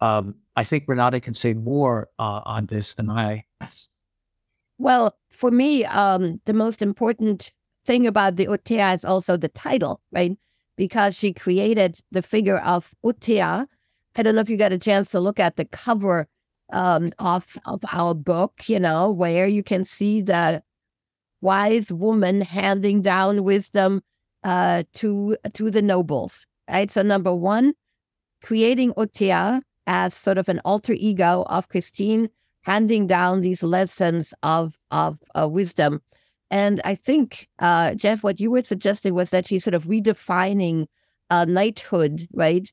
Um, 0.00 0.36
I 0.56 0.64
think 0.64 0.84
Renata 0.86 1.20
can 1.20 1.34
say 1.34 1.54
more 1.54 2.08
uh, 2.18 2.40
on 2.44 2.66
this 2.66 2.94
than 2.94 3.10
I. 3.10 3.44
Well, 4.78 5.16
for 5.30 5.50
me, 5.50 5.84
um, 5.84 6.40
the 6.46 6.54
most 6.54 6.80
important 6.82 7.50
thing 7.84 8.06
about 8.06 8.36
the 8.36 8.46
Othea 8.46 8.94
is 8.94 9.04
also 9.04 9.36
the 9.36 9.48
title, 9.48 10.00
right? 10.12 10.36
Because 10.76 11.16
she 11.16 11.32
created 11.32 12.00
the 12.12 12.22
figure 12.22 12.58
of 12.58 12.94
Othea. 13.04 13.66
I 14.16 14.22
don't 14.22 14.34
know 14.34 14.40
if 14.40 14.50
you 14.50 14.56
got 14.56 14.72
a 14.72 14.78
chance 14.78 15.10
to 15.10 15.20
look 15.20 15.40
at 15.40 15.56
the 15.56 15.64
cover 15.64 16.28
um, 16.72 17.10
of 17.18 17.56
of 17.66 17.82
our 17.92 18.14
book, 18.14 18.68
you 18.68 18.78
know, 18.78 19.10
where 19.10 19.46
you 19.46 19.62
can 19.62 19.84
see 19.84 20.20
the 20.20 20.62
wise 21.40 21.92
woman 21.92 22.40
handing 22.42 23.02
down 23.02 23.44
wisdom 23.44 24.02
uh, 24.44 24.84
to 24.94 25.36
to 25.54 25.70
the 25.70 25.82
nobles. 25.82 26.46
Right. 26.70 26.90
So 26.90 27.02
number 27.02 27.34
one, 27.34 27.72
creating 28.42 28.92
Othea 28.94 29.62
as 29.86 30.14
sort 30.14 30.38
of 30.38 30.48
an 30.48 30.60
alter 30.64 30.94
ego 30.96 31.44
of 31.48 31.68
Christine, 31.68 32.28
handing 32.68 33.06
down 33.06 33.40
these 33.40 33.62
lessons 33.62 34.34
of 34.42 34.78
of 34.90 35.18
uh, 35.38 35.48
wisdom. 35.48 36.00
And 36.50 36.80
I 36.84 36.94
think, 36.94 37.48
uh, 37.58 37.94
Jeff, 37.94 38.22
what 38.22 38.40
you 38.40 38.50
were 38.50 38.62
suggesting 38.62 39.14
was 39.14 39.30
that 39.30 39.46
she's 39.48 39.64
sort 39.64 39.74
of 39.74 39.84
redefining 39.84 40.86
uh, 41.30 41.44
knighthood, 41.46 42.26
right, 42.32 42.66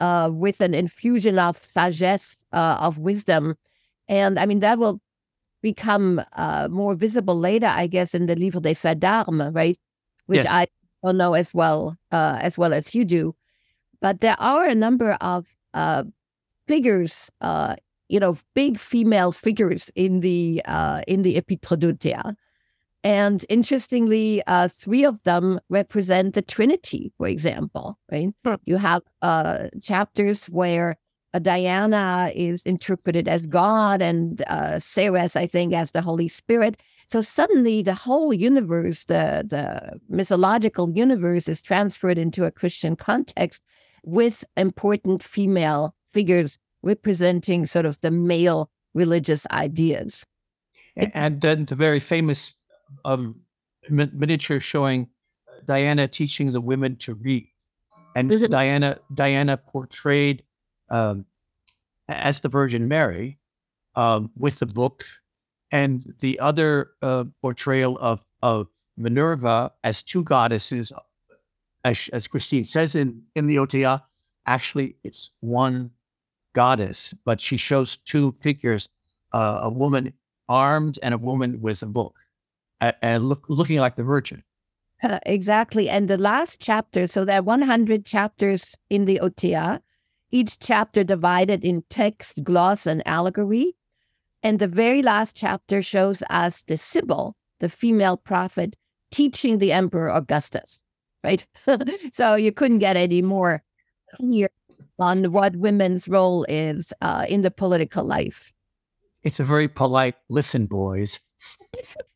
uh, 0.00 0.30
with 0.32 0.60
an 0.60 0.74
infusion 0.74 1.38
of 1.38 1.56
sagesse, 1.74 2.36
uh, 2.52 2.78
of 2.80 2.98
wisdom. 2.98 3.54
And 4.08 4.38
I 4.38 4.46
mean, 4.46 4.60
that 4.60 4.78
will 4.78 5.00
become 5.62 6.22
uh, 6.36 6.68
more 6.70 6.94
visible 6.94 7.38
later, 7.38 7.70
I 7.82 7.86
guess, 7.86 8.14
in 8.14 8.26
the 8.26 8.36
Livre 8.36 8.60
des 8.60 8.74
Faits 8.74 9.00
d'Armes, 9.00 9.52
right? 9.54 9.78
Which 10.26 10.44
Yes. 10.44 10.48
I 10.48 10.66
don't 11.04 11.16
know 11.16 11.34
as 11.34 11.52
well 11.54 11.96
uh, 12.12 12.38
as 12.40 12.56
well 12.58 12.72
as 12.72 12.94
you 12.94 13.04
do. 13.04 13.34
But 14.00 14.20
there 14.20 14.36
are 14.38 14.66
a 14.66 14.74
number 14.74 15.12
of 15.20 15.46
uh, 15.74 16.04
figures, 16.68 17.30
uh, 17.40 17.76
you 18.08 18.20
know, 18.20 18.36
big 18.54 18.78
female 18.78 19.32
figures 19.32 19.90
in 19.94 20.20
the 20.20 20.62
uh, 20.64 21.02
in 21.06 21.22
the 21.22 21.40
Epître. 21.40 22.34
And 23.04 23.44
interestingly, 23.48 24.42
uh, 24.46 24.68
three 24.68 25.04
of 25.04 25.22
them 25.22 25.60
represent 25.68 26.34
the 26.34 26.42
Trinity, 26.42 27.12
for 27.16 27.28
example, 27.28 27.98
right? 28.10 28.30
Hmm. 28.44 28.54
You 28.66 28.76
have 28.76 29.02
uh, 29.22 29.68
chapters 29.82 30.46
where 30.46 30.96
uh, 31.32 31.38
Diana 31.38 32.32
is 32.34 32.62
interpreted 32.64 33.28
as 33.28 33.42
God 33.42 34.02
and 34.02 34.42
uh, 34.48 34.78
Ceres, 34.78 35.36
I 35.36 35.46
think, 35.46 35.72
as 35.74 35.92
the 35.92 36.02
Holy 36.02 36.28
Spirit. 36.28 36.80
So 37.06 37.20
suddenly 37.20 37.82
the 37.82 37.94
whole 37.94 38.34
universe, 38.34 39.04
the, 39.04 39.44
the 39.48 39.98
mythological 40.08 40.90
universe, 40.90 41.48
is 41.48 41.62
transferred 41.62 42.18
into 42.18 42.44
a 42.44 42.50
Christian 42.50 42.96
context 42.96 43.62
with 44.04 44.44
important 44.56 45.22
female 45.22 45.94
figures 46.10 46.58
representing 46.82 47.66
sort 47.66 47.86
of 47.86 48.00
the 48.00 48.10
male 48.10 48.70
religious 48.94 49.46
ideas. 49.50 50.24
And 51.12 51.40
then 51.40 51.64
the 51.66 51.76
very 51.76 52.00
famous 52.00 52.54
um, 53.04 53.40
mi- 53.88 54.10
miniature 54.12 54.58
showing 54.60 55.08
Diana 55.64 56.08
teaching 56.08 56.52
the 56.52 56.60
women 56.60 56.96
to 56.96 57.14
read, 57.14 57.46
and 58.16 58.30
Mhm. 58.30 58.50
Diana 58.50 58.98
Diana 59.14 59.56
portrayed 59.56 60.42
um, 60.90 61.26
as 62.08 62.40
the 62.40 62.48
Virgin 62.48 62.88
Mary 62.88 63.38
um, 63.94 64.30
with 64.36 64.58
the 64.58 64.66
book, 64.66 65.04
and 65.70 66.14
the 66.20 66.40
other 66.40 66.90
uh, 67.02 67.24
portrayal 67.42 67.98
of 67.98 68.24
of 68.42 68.68
Minerva 68.96 69.72
as 69.84 70.02
two 70.02 70.24
goddesses, 70.24 70.92
as, 71.84 72.08
as 72.12 72.26
Christine 72.26 72.64
says 72.64 72.94
in 72.94 73.22
in 73.36 73.46
the 73.46 73.56
Othea. 73.56 74.02
Actually, 74.46 74.96
it's 75.04 75.30
one 75.40 75.90
goddess, 76.58 77.14
but 77.24 77.40
she 77.40 77.56
shows 77.56 77.98
two 77.98 78.32
figures: 78.32 78.88
uh, 79.32 79.60
a 79.62 79.70
woman 79.70 80.12
armed 80.48 80.98
and 81.04 81.14
a 81.14 81.18
woman 81.18 81.60
with 81.60 81.82
a 81.82 81.86
book, 81.86 82.16
and 82.80 83.28
look, 83.28 83.44
looking 83.48 83.78
like 83.78 83.94
the 83.94 84.02
Virgin. 84.02 84.42
Uh, 85.00 85.20
exactly. 85.26 85.88
And 85.88 86.08
the 86.08 86.18
last 86.18 86.60
chapter, 86.60 87.06
so 87.06 87.24
there 87.24 87.38
are 87.38 87.42
100 87.42 88.04
chapters 88.04 88.74
in 88.90 89.04
the 89.04 89.20
Othea, 89.22 89.80
each 90.32 90.58
chapter 90.58 91.04
divided 91.04 91.64
in 91.64 91.84
text, 91.88 92.42
gloss, 92.42 92.86
and 92.86 93.06
allegory. 93.06 93.76
And 94.42 94.58
the 94.58 94.66
very 94.66 95.02
last 95.02 95.36
chapter 95.36 95.80
shows 95.82 96.24
us 96.28 96.64
the 96.64 96.76
Sibyl, 96.76 97.36
the 97.60 97.68
female 97.68 98.16
prophet, 98.16 98.74
teaching 99.12 99.58
the 99.58 99.70
Emperor 99.70 100.10
Augustus, 100.10 100.80
right? 101.22 101.46
so 102.12 102.34
you 102.34 102.50
couldn't 102.50 102.80
get 102.80 102.96
any 102.96 103.22
more 103.22 103.62
clear 104.16 104.48
on 104.98 105.32
what 105.32 105.56
women's 105.56 106.08
role 106.08 106.44
is 106.48 106.92
uh, 107.00 107.24
in 107.28 107.42
the 107.42 107.50
political 107.50 108.04
life. 108.04 108.52
It's 109.22 109.40
a 109.40 109.44
very 109.44 109.68
polite 109.68 110.16
listen, 110.28 110.66
boys. 110.66 111.20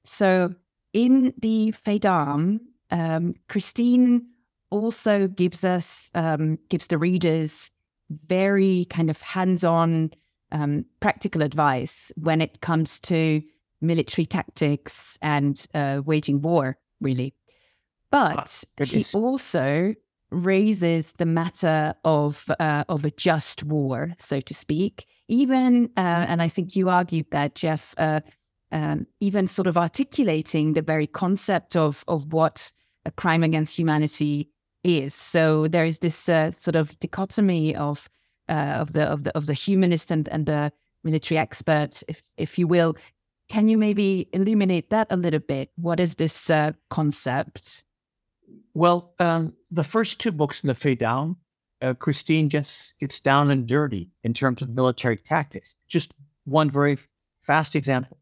So 0.04 0.54
in 0.92 1.34
the 1.38 1.72
Fait 1.72 2.00
d'Armes, 2.00 2.60
um, 2.90 3.32
Christine 3.48 4.26
also 4.70 5.28
gives 5.28 5.64
us 5.64 6.10
um, 6.14 6.58
gives 6.68 6.86
the 6.86 6.98
readers 6.98 7.70
very 8.10 8.86
kind 8.90 9.10
of 9.10 9.20
hands-on 9.20 10.10
um, 10.50 10.84
practical 11.00 11.42
advice 11.42 12.12
when 12.16 12.40
it 12.40 12.60
comes 12.60 13.00
to 13.00 13.42
military 13.80 14.26
tactics 14.26 15.18
and 15.22 15.66
uh, 15.74 16.02
waging 16.04 16.42
war, 16.42 16.78
really. 17.00 17.34
But 18.10 18.64
she 18.84 19.04
also 19.14 19.94
raises 20.32 21.12
the 21.14 21.26
matter 21.26 21.94
of 22.04 22.50
uh, 22.58 22.84
of 22.88 23.04
a 23.04 23.10
just 23.10 23.62
war, 23.62 24.12
so 24.18 24.40
to 24.40 24.54
speak. 24.54 25.06
Even 25.28 25.90
uh, 25.96 26.26
and 26.28 26.42
I 26.42 26.48
think 26.48 26.74
you 26.74 26.88
argued 26.88 27.26
that 27.30 27.54
Jeff, 27.54 27.94
uh, 27.98 28.20
um, 28.72 29.06
even 29.20 29.46
sort 29.46 29.66
of 29.66 29.76
articulating 29.76 30.72
the 30.72 30.82
very 30.82 31.06
concept 31.06 31.76
of 31.76 32.04
of 32.08 32.32
what 32.32 32.72
a 33.04 33.10
crime 33.10 33.42
against 33.42 33.78
humanity 33.78 34.48
is. 34.84 35.14
So 35.14 35.68
there 35.68 35.84
is 35.84 35.98
this 35.98 36.28
uh, 36.28 36.50
sort 36.50 36.76
of 36.76 36.98
dichotomy 36.98 37.76
of 37.76 38.08
uh, 38.48 38.76
of 38.80 38.92
the 38.92 39.04
of 39.04 39.22
the 39.24 39.36
of 39.36 39.46
the 39.46 39.54
humanist 39.54 40.10
and 40.10 40.28
and 40.28 40.46
the 40.46 40.72
military 41.04 41.38
expert, 41.38 42.02
if 42.08 42.22
if 42.36 42.58
you 42.58 42.66
will. 42.66 42.96
Can 43.48 43.68
you 43.68 43.76
maybe 43.76 44.28
illuminate 44.32 44.88
that 44.90 45.08
a 45.10 45.16
little 45.16 45.40
bit? 45.40 45.70
What 45.76 46.00
is 46.00 46.14
this 46.14 46.48
uh, 46.48 46.72
concept? 46.88 47.84
Well, 48.74 49.14
um, 49.18 49.54
the 49.70 49.84
first 49.84 50.20
two 50.20 50.32
books 50.32 50.62
in 50.62 50.68
the 50.68 50.74
Faits 50.74 51.00
d'Armes, 51.00 51.36
uh, 51.80 51.94
Christine 51.94 52.48
just 52.48 52.98
gets 52.98 53.20
down 53.20 53.50
and 53.50 53.66
dirty 53.66 54.10
in 54.22 54.32
terms 54.32 54.62
of 54.62 54.70
military 54.70 55.16
tactics. 55.16 55.74
Just 55.88 56.14
one 56.44 56.70
very 56.70 56.98
fast 57.40 57.74
example. 57.74 58.18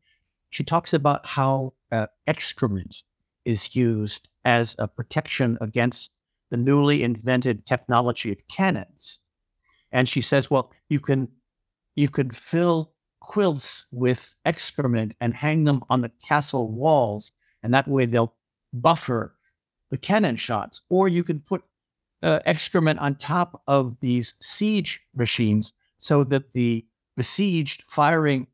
She 0.49 0.65
talks 0.65 0.93
about 0.93 1.27
how 1.27 1.75
uh, 1.93 2.07
excrement 2.27 3.03
is 3.45 3.77
used 3.77 4.29
as 4.45 4.75
a 4.79 4.89
protection 4.89 5.59
against 5.61 6.11
the 6.51 6.57
newly 6.57 7.03
invented 7.03 7.67
technology 7.67 8.33
of 8.33 8.49
cannons. 8.49 9.21
And 9.93 10.09
she 10.09 10.21
says, 10.21 10.51
well, 10.51 10.73
you 10.89 11.01
can 11.01 11.29
you 11.97 12.09
can 12.09 12.31
fill 12.31 12.93
quilts 13.21 13.87
with 13.91 14.35
excrement 14.45 15.15
and 15.21 15.35
hang 15.35 15.65
them 15.65 15.83
on 15.91 16.01
the 16.01 16.13
castle 16.27 16.71
walls, 16.71 17.33
and 17.63 17.75
that 17.75 17.89
way 17.89 18.07
they'll 18.07 18.35
buffer 18.73 19.37
the 19.91 19.99
cannon 19.99 20.37
shots, 20.37 20.83
or 20.89 21.09
you 21.09 21.25
can 21.25 21.41
put 21.41 21.63
uh, 22.23 22.41
excrement 22.47 22.99
on 22.99 23.15
top 23.15 23.63
of 23.67 23.99
these 24.01 24.35
siege 24.41 25.01
machines 25.15 25.73
so 25.99 26.25
that 26.25 26.53
the 26.53 26.87
besieged 27.17 27.85
firing 27.89 28.47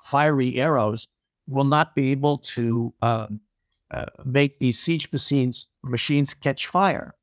fiery 0.00 0.56
arrows 0.56 1.08
will 1.46 1.64
not 1.64 1.94
be 1.94 2.10
able 2.10 2.38
to 2.38 2.92
um, 3.02 3.40
uh, 3.90 4.06
make 4.24 4.58
these 4.58 4.78
siege 4.78 5.10
machines 5.12 5.68
machines 5.82 6.34
catch 6.34 6.66
fire. 6.66 7.14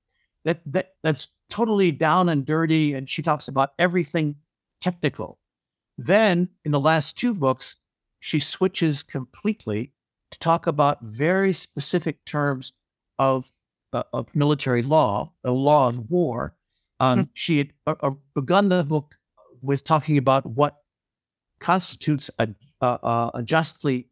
That, 0.43 0.61
that 0.65 0.95
that's 1.03 1.29
totally 1.49 1.91
down 1.91 2.29
and 2.29 2.45
dirty, 2.45 2.93
and 2.93 3.09
she 3.09 3.21
talks 3.21 3.47
about 3.47 3.73
everything 3.79 4.35
technical. 4.81 5.39
Then 5.97 6.49
in 6.63 6.71
the 6.71 6.79
last 6.79 7.17
two 7.17 7.33
books, 7.33 7.77
she 8.19 8.39
switches 8.39 9.03
completely 9.03 9.93
to 10.31 10.39
talk 10.39 10.67
about 10.67 11.01
very 11.01 11.53
specific 11.53 12.25
terms 12.25 12.73
of 13.17 13.54
of 14.13 14.27
military 14.35 14.81
law, 14.81 15.31
the 15.43 15.51
law 15.53 15.87
of 15.89 16.09
war. 16.09 16.55
Um, 16.99 17.29
She 17.33 17.57
had 17.59 17.69
uh, 17.87 17.95
uh, 18.01 18.11
begun 18.33 18.69
the 18.69 18.83
book 18.83 19.15
with 19.61 19.83
talking 19.83 20.17
about 20.17 20.45
what 20.45 20.73
constitutes 21.59 22.29
a, 22.39 22.47
a, 22.81 22.87
a- 23.03 23.31
a 23.35 23.43
justly 23.43 24.09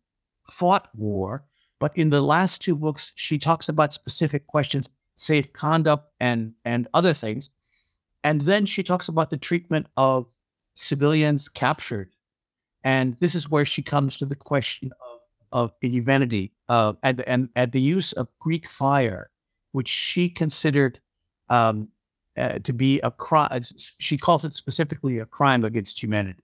fought 0.51 0.89
war, 0.95 1.43
but 1.79 1.91
in 1.97 2.09
the 2.09 2.21
last 2.21 2.61
two 2.61 2.75
books, 2.75 3.11
she 3.15 3.37
talks 3.37 3.69
about 3.69 3.93
specific 3.93 4.47
questions, 4.47 4.89
safe 5.15 5.51
conduct 5.53 6.05
and 6.19 6.53
and 6.65 6.87
other 6.93 7.13
things, 7.13 7.49
and 8.23 8.41
then 8.41 8.65
she 8.65 8.83
talks 8.83 9.07
about 9.09 9.29
the 9.29 9.37
treatment 9.37 9.87
of 9.97 10.25
civilians 10.75 11.47
captured, 11.49 12.09
and 12.83 13.15
this 13.19 13.35
is 13.35 13.49
where 13.49 13.65
she 13.65 13.81
comes 13.81 14.17
to 14.17 14.25
the 14.25 14.35
question 14.35 14.91
of 15.01 15.19
of 15.51 15.71
humanity 15.81 16.51
uh, 16.69 16.93
and, 17.03 17.21
and 17.27 17.49
and 17.55 17.71
the 17.71 17.81
use 17.97 18.11
of 18.13 18.27
Greek 18.39 18.67
fire, 18.67 19.29
which 19.73 19.89
she 19.89 20.29
considered 20.29 20.99
um, 21.49 21.89
uh, 22.37 22.59
to 22.63 22.73
be 22.73 22.99
a 23.01 23.11
crime. 23.11 23.61
She 23.99 24.17
calls 24.17 24.45
it 24.45 24.53
specifically 24.53 25.19
a 25.19 25.25
crime 25.25 25.65
against 25.65 26.01
humanity. 26.01 26.43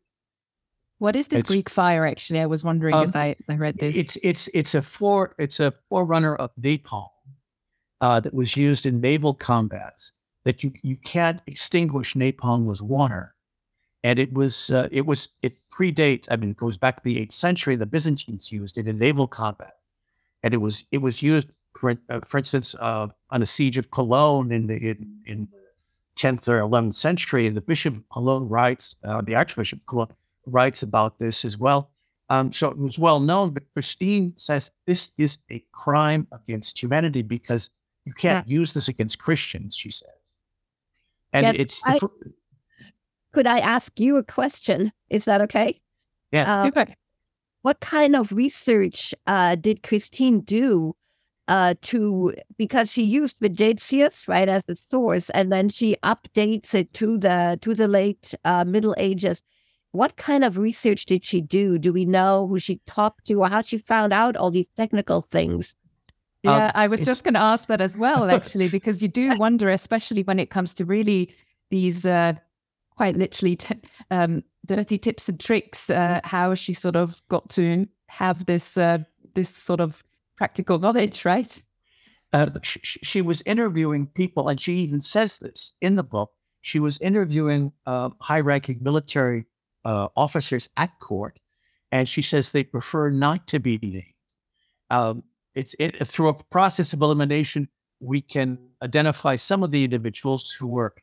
What 0.97 1.15
is 1.15 1.29
this 1.29 1.39
It's- 1.39 1.51
Greek 1.51 1.69
fire? 1.69 2.05
Actually, 2.05 2.41
I 2.41 2.45
was 2.45 2.63
wondering 2.63 2.93
Um, 2.93 3.03
as 3.03 3.15
I 3.15 3.35
as 3.39 3.49
I 3.49 3.55
read 3.55 3.77
this. 3.79 3.95
It's 3.95 4.17
it's 4.21 4.49
it's 4.53 4.75
a 4.75 4.81
for 4.81 5.33
it's 5.39 5.59
a 5.61 5.71
forerunner 5.89 6.35
of 6.35 6.51
napalm 6.59 7.07
uh, 8.01 8.19
that 8.19 8.33
was 8.33 8.57
used 8.57 8.85
in 8.85 8.99
naval 8.99 9.33
combats. 9.33 10.11
That 10.43 10.63
you 10.63 10.73
you 10.83 10.97
can't 10.97 11.41
extinguish 11.47 12.15
napalm 12.15 12.65
with 12.65 12.81
water, 12.81 13.35
and 14.03 14.19
it 14.19 14.33
was 14.33 14.69
uh, 14.71 14.87
it 14.91 15.05
was 15.05 15.29
it 15.41 15.57
predates. 15.69 16.27
I 16.31 16.35
mean, 16.35 16.51
it 16.51 16.57
goes 16.57 16.77
back 16.77 16.97
to 16.97 17.03
the 17.03 17.17
eighth 17.19 17.33
century. 17.33 17.75
The 17.75 17.85
Byzantines 17.85 18.51
used 18.51 18.77
it 18.77 18.87
in 18.87 18.97
naval 18.97 19.27
combat, 19.27 19.75
and 20.43 20.53
it 20.53 20.57
was 20.57 20.85
it 20.91 20.99
was 20.99 21.21
used 21.21 21.49
for, 21.77 21.95
uh, 22.09 22.19
for 22.21 22.37
instance 22.37 22.75
uh, 22.79 23.07
on 23.29 23.39
the 23.39 23.45
siege 23.45 23.77
of 23.77 23.91
Cologne 23.91 24.51
in 24.51 24.67
the 24.67 24.75
in, 24.75 25.21
in 25.25 25.47
the 25.51 25.57
tenth 26.15 26.47
or 26.47 26.59
eleventh 26.59 26.95
century. 26.95 27.49
The 27.49 27.61
bishop 27.61 27.95
of 27.95 28.09
Cologne 28.09 28.47
writes, 28.47 28.95
uh, 29.03 29.21
the 29.21 29.35
Archbishop 29.35 29.79
of 29.79 29.85
Cologne 29.85 30.13
writes 30.45 30.83
about 30.83 31.19
this 31.19 31.45
as 31.45 31.57
well. 31.57 31.91
Um, 32.29 32.53
so 32.53 32.69
it 32.69 32.77
was 32.77 32.99
well 32.99 33.19
known, 33.19 33.51
but 33.51 33.63
Christine 33.73 34.33
says 34.35 34.69
this 34.85 35.11
is 35.17 35.39
a 35.49 35.63
crime 35.71 36.27
against 36.31 36.81
humanity 36.81 37.23
because 37.23 37.71
you 38.05 38.13
can't 38.13 38.47
yeah. 38.47 38.59
use 38.59 38.73
this 38.73 38.87
against 38.87 39.17
Christians. 39.17 39.75
She 39.75 39.89
says, 39.89 40.09
and 41.33 41.45
yes, 41.45 41.55
it's. 41.57 41.81
The, 41.81 41.89
I, 41.93 42.29
could 43.31 43.47
I 43.47 43.59
ask 43.59 43.99
you 43.99 44.17
a 44.17 44.23
question? 44.23 44.91
Is 45.09 45.25
that 45.25 45.41
okay? 45.41 45.81
Yeah. 46.31 46.69
Uh, 46.71 46.85
what 47.61 47.79
kind 47.79 48.15
of 48.15 48.31
research 48.31 49.13
uh, 49.27 49.55
did 49.55 49.83
Christine 49.83 50.41
do 50.41 50.95
uh, 51.49 51.73
to 51.81 52.33
because 52.57 52.91
she 52.91 53.03
used 53.03 53.39
Vegetius 53.39 54.27
right 54.27 54.47
as 54.47 54.65
the 54.65 54.75
source, 54.75 55.29
and 55.31 55.51
then 55.51 55.67
she 55.67 55.97
updates 56.03 56.75
it 56.75 56.93
to 56.93 57.17
the 57.17 57.57
to 57.61 57.73
the 57.73 57.87
late 57.87 58.33
uh, 58.45 58.63
Middle 58.63 58.95
Ages. 58.97 59.41
What 59.91 60.15
kind 60.15 60.43
of 60.45 60.59
research 60.59 61.07
did 61.07 61.25
she 61.25 61.41
do? 61.41 61.79
Do 61.79 61.91
we 61.91 62.05
know 62.05 62.47
who 62.47 62.59
she 62.59 62.79
talked 62.85 63.25
to, 63.25 63.33
or 63.41 63.49
how 63.49 63.63
she 63.63 63.79
found 63.79 64.13
out 64.13 64.35
all 64.35 64.51
these 64.51 64.69
technical 64.69 65.21
things? 65.21 65.73
Yeah, 66.43 66.67
um, 66.67 66.71
I 66.75 66.87
was 66.87 67.03
just 67.03 67.23
going 67.23 67.33
to 67.33 67.41
ask 67.41 67.67
that 67.67 67.81
as 67.81 67.97
well, 67.97 68.29
actually, 68.37 68.69
because 68.69 69.01
you 69.01 69.07
do 69.07 69.35
wonder, 69.39 69.71
especially 69.71 70.21
when 70.21 70.37
it 70.39 70.51
comes 70.51 70.75
to 70.75 70.85
really 70.85 71.33
these 71.71 72.05
uh, 72.05 72.33
quite 72.95 73.15
literally 73.15 73.55
t- 73.55 73.81
um, 74.11 74.43
dirty 74.67 74.99
tips 74.99 75.27
and 75.27 75.39
tricks, 75.39 75.89
uh, 75.89 76.21
how 76.23 76.53
she 76.53 76.73
sort 76.73 76.95
of 76.95 77.23
got 77.27 77.49
to 77.49 77.87
have 78.07 78.45
this 78.45 78.77
uh, 78.77 78.99
this 79.33 79.49
sort 79.49 79.81
of 79.81 80.03
practical 80.39 80.79
knowledge, 80.79 81.25
right? 81.25 81.61
Uh, 82.31 82.49
she, 82.63 82.79
she, 82.79 83.21
was 83.21 83.43
interviewing 83.45 84.07
people, 84.07 84.47
and 84.47 84.59
she 84.59 84.73
even 84.75 85.01
says 85.01 85.37
this 85.37 85.73
in 85.81 85.95
the 85.95 86.03
book. 86.03 86.31
She 86.61 86.79
was 86.79 86.97
interviewing 86.99 87.73
uh, 87.85 88.09
high-ranking 88.21 88.79
military 88.81 89.45
uh, 89.83 90.07
officers 90.15 90.69
at 90.77 90.97
court, 90.99 91.39
and 91.91 92.07
she 92.07 92.21
says 92.21 92.51
they 92.51 92.63
prefer 92.63 93.09
not 93.09 93.47
to 93.47 93.59
be 93.59 93.77
named. 93.77 94.15
Um, 94.89 95.23
it's 95.55 95.75
it, 95.77 96.07
through 96.07 96.29
a 96.29 96.43
process 96.45 96.93
of 96.93 97.01
elimination 97.01 97.67
we 97.99 98.21
can 98.21 98.57
identify 98.81 99.35
some 99.35 99.61
of 99.61 99.71
the 99.71 99.83
individuals 99.83 100.51
who 100.51 100.67
were 100.67 100.93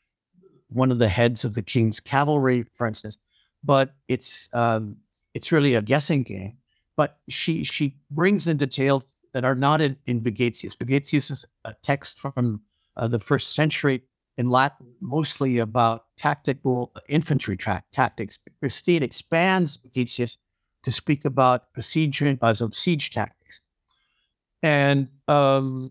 one 0.69 0.90
of 0.90 0.99
the 0.99 1.09
heads 1.09 1.45
of 1.45 1.55
the 1.55 1.62
king's 1.62 2.00
cavalry, 2.00 2.64
for 2.75 2.87
instance. 2.87 3.19
But 3.62 3.95
it's 4.09 4.49
um, 4.52 4.97
it's 5.35 5.52
really 5.52 5.75
a 5.75 5.83
guessing 5.83 6.23
game. 6.23 6.57
But 6.97 7.19
she 7.28 7.64
she 7.64 7.97
brings 8.11 8.49
in 8.49 8.57
details 8.57 9.05
that 9.37 9.45
are 9.45 9.55
not 9.55 9.83
in, 9.83 9.99
in 10.07 10.23
Vegetius. 10.23 10.75
Vegetius 10.78 11.31
is 11.31 11.45
a 11.66 11.75
text 11.83 12.19
from 12.19 12.62
uh, 12.97 13.07
the 13.07 13.19
first 13.19 13.55
century 13.55 14.02
in 14.38 14.47
Latin, 14.49 14.95
mostly 14.99 15.59
about 15.59 16.07
tactical 16.16 16.90
infantry 17.07 17.55
tra- 17.55 17.85
tactics. 17.93 18.38
Christine 18.61 19.02
expands 19.02 19.76
Vegetius 19.76 20.38
to 20.85 20.90
speak 20.90 21.26
about 21.26 21.64
besieging, 21.75 22.38
uh, 22.40 22.55
siege 22.73 23.11
tactics, 23.11 23.61
and 24.62 25.09
um, 25.28 25.90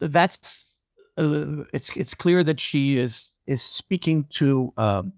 that's 0.00 0.74
uh, 1.16 1.62
it's 1.72 1.96
it's 1.96 2.14
clear 2.14 2.42
that 2.42 2.58
she 2.58 2.98
is 2.98 3.28
is 3.46 3.62
speaking 3.62 4.26
to 4.30 4.72
um, 4.76 5.12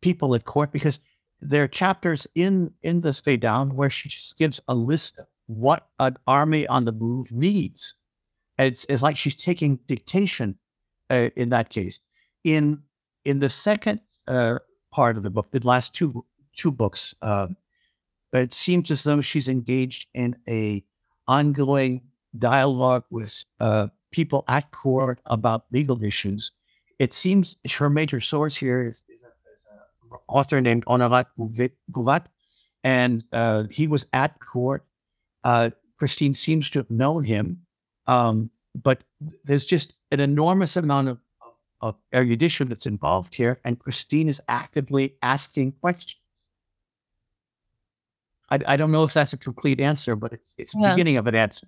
people 0.00 0.32
at 0.36 0.44
court 0.44 0.70
because 0.70 1.00
there 1.40 1.64
are 1.64 1.68
chapters 1.68 2.28
in 2.36 2.72
in 2.82 3.00
this 3.00 3.20
Down 3.20 3.74
where 3.74 3.90
she 3.90 4.08
just 4.08 4.38
gives 4.38 4.60
a 4.68 4.76
list 4.76 5.18
of 5.18 5.26
what 5.48 5.88
an 5.98 6.16
army 6.26 6.66
on 6.68 6.84
the 6.84 6.92
move 6.92 7.32
needs. 7.32 7.94
It's, 8.58 8.86
it's 8.88 9.02
like 9.02 9.16
she's 9.16 9.34
taking 9.36 9.80
dictation 9.86 10.58
uh, 11.10 11.30
in 11.36 11.48
that 11.50 11.70
case. 11.70 12.00
In 12.44 12.84
in 13.24 13.40
the 13.40 13.48
second 13.48 14.00
uh, 14.28 14.58
part 14.92 15.16
of 15.16 15.24
the 15.24 15.30
book, 15.30 15.50
the 15.50 15.60
last 15.66 15.94
two 15.94 16.24
two 16.56 16.70
books, 16.70 17.14
uh, 17.20 17.48
it 18.32 18.54
seems 18.54 18.90
as 18.90 19.02
though 19.02 19.20
she's 19.20 19.48
engaged 19.48 20.06
in 20.14 20.36
a 20.48 20.84
ongoing 21.26 22.02
dialogue 22.38 23.04
with 23.10 23.44
uh, 23.58 23.88
people 24.12 24.44
at 24.46 24.70
court 24.70 25.20
about 25.26 25.64
legal 25.72 26.02
issues 26.02 26.52
it 26.98 27.12
seems 27.12 27.56
her 27.78 27.88
major 27.88 28.20
source 28.20 28.56
here 28.56 28.86
is, 28.86 29.04
is, 29.08 29.22
an 29.22 30.18
author 30.28 30.60
named 30.60 30.84
Honorat 30.86 31.26
Bouvet, 31.38 32.26
and 32.82 33.24
uh, 33.32 33.64
he 33.70 33.86
was 33.86 34.06
at 34.12 34.38
court. 34.40 34.84
Uh, 35.48 35.70
Christine 35.98 36.34
seems 36.34 36.70
to 36.70 36.78
have 36.78 36.90
known 36.90 37.24
him, 37.24 37.58
um, 38.06 38.50
but 38.74 39.02
there's 39.44 39.64
just 39.64 39.94
an 40.12 40.20
enormous 40.20 40.76
amount 40.76 41.08
of, 41.08 41.18
of, 41.42 41.52
of, 41.80 41.96
erudition 42.12 42.68
that's 42.68 42.86
involved 42.86 43.34
here, 43.34 43.58
and 43.64 43.78
Christine 43.78 44.28
is 44.28 44.40
actively 44.48 45.16
asking 45.22 45.72
questions. 45.80 46.20
I, 48.50 48.58
I 48.66 48.76
don't 48.76 48.92
know 48.92 49.04
if 49.04 49.12
that's 49.14 49.32
a 49.32 49.38
complete 49.38 49.80
answer, 49.80 50.16
but 50.16 50.32
it's 50.32 50.54
it's 50.58 50.72
the 50.72 50.90
beginning 50.90 51.16
of 51.16 51.26
an 51.26 51.34
answer. 51.34 51.66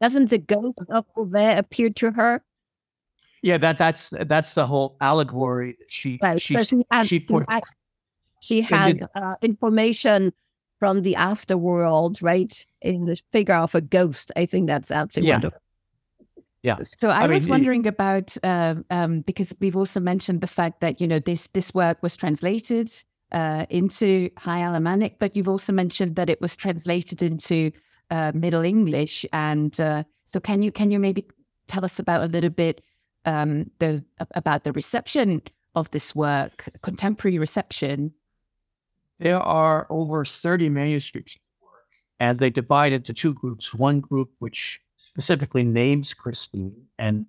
Doesn't 0.00 0.30
the 0.30 0.38
ghost 0.38 0.78
of 0.88 1.04
Bouvet 1.14 1.58
appear 1.58 1.90
to 1.90 2.10
her 2.12 2.42
yeah, 3.42 3.58
that 3.58 3.78
that's 3.78 4.10
that's 4.10 4.54
the 4.54 4.66
whole 4.66 4.96
allegory. 5.00 5.78
She 5.88 6.18
right. 6.22 6.40
she 6.40 6.56
so 6.58 6.64
she 6.64 6.84
had, 6.90 7.06
she, 7.06 7.20
put, 7.20 7.46
she 8.40 8.60
had 8.60 9.00
uh, 9.14 9.36
information 9.40 10.32
from 10.80 11.02
the 11.02 11.14
afterworld, 11.16 12.20
right? 12.22 12.66
In 12.82 13.04
the 13.04 13.20
figure 13.30 13.54
of 13.54 13.74
a 13.74 13.80
ghost. 13.80 14.32
I 14.34 14.46
think 14.46 14.66
that's 14.66 14.90
absolutely 14.90 15.28
yeah. 15.28 15.34
wonderful. 15.36 15.60
Yeah. 16.62 16.78
So 16.96 17.10
I, 17.10 17.24
I 17.24 17.26
was 17.26 17.44
mean, 17.44 17.50
wondering 17.50 17.84
it, 17.84 17.88
about 17.88 18.36
um, 18.42 18.84
um, 18.90 19.20
because 19.20 19.54
we've 19.60 19.76
also 19.76 20.00
mentioned 20.00 20.40
the 20.40 20.46
fact 20.46 20.80
that 20.80 21.00
you 21.00 21.06
know 21.06 21.18
this 21.18 21.46
this 21.48 21.72
work 21.72 22.02
was 22.02 22.16
translated 22.16 22.90
uh, 23.32 23.66
into 23.70 24.30
High 24.36 24.60
Alemannic, 24.60 25.18
but 25.18 25.36
you've 25.36 25.48
also 25.48 25.72
mentioned 25.72 26.16
that 26.16 26.28
it 26.28 26.40
was 26.40 26.56
translated 26.56 27.22
into 27.22 27.70
uh, 28.10 28.32
Middle 28.34 28.62
English. 28.62 29.24
And 29.32 29.78
uh, 29.80 30.04
so, 30.24 30.40
can 30.40 30.62
you 30.62 30.72
can 30.72 30.90
you 30.90 30.98
maybe 30.98 31.26
tell 31.66 31.84
us 31.84 31.98
about 31.98 32.22
a 32.22 32.26
little 32.26 32.50
bit 32.50 32.82
um, 33.24 33.70
the 33.78 34.04
about 34.34 34.64
the 34.64 34.72
reception 34.72 35.42
of 35.74 35.90
this 35.92 36.14
work, 36.14 36.68
contemporary 36.82 37.38
reception? 37.38 38.12
There 39.20 39.36
are 39.36 39.86
over 39.90 40.24
30 40.24 40.70
manuscripts, 40.70 41.36
and 42.18 42.38
they 42.38 42.48
divide 42.48 42.94
into 42.94 43.12
two 43.12 43.34
groups. 43.34 43.74
One 43.74 44.00
group 44.00 44.30
which 44.38 44.80
specifically 44.96 45.62
names 45.62 46.14
Christine 46.14 46.86
and 46.98 47.26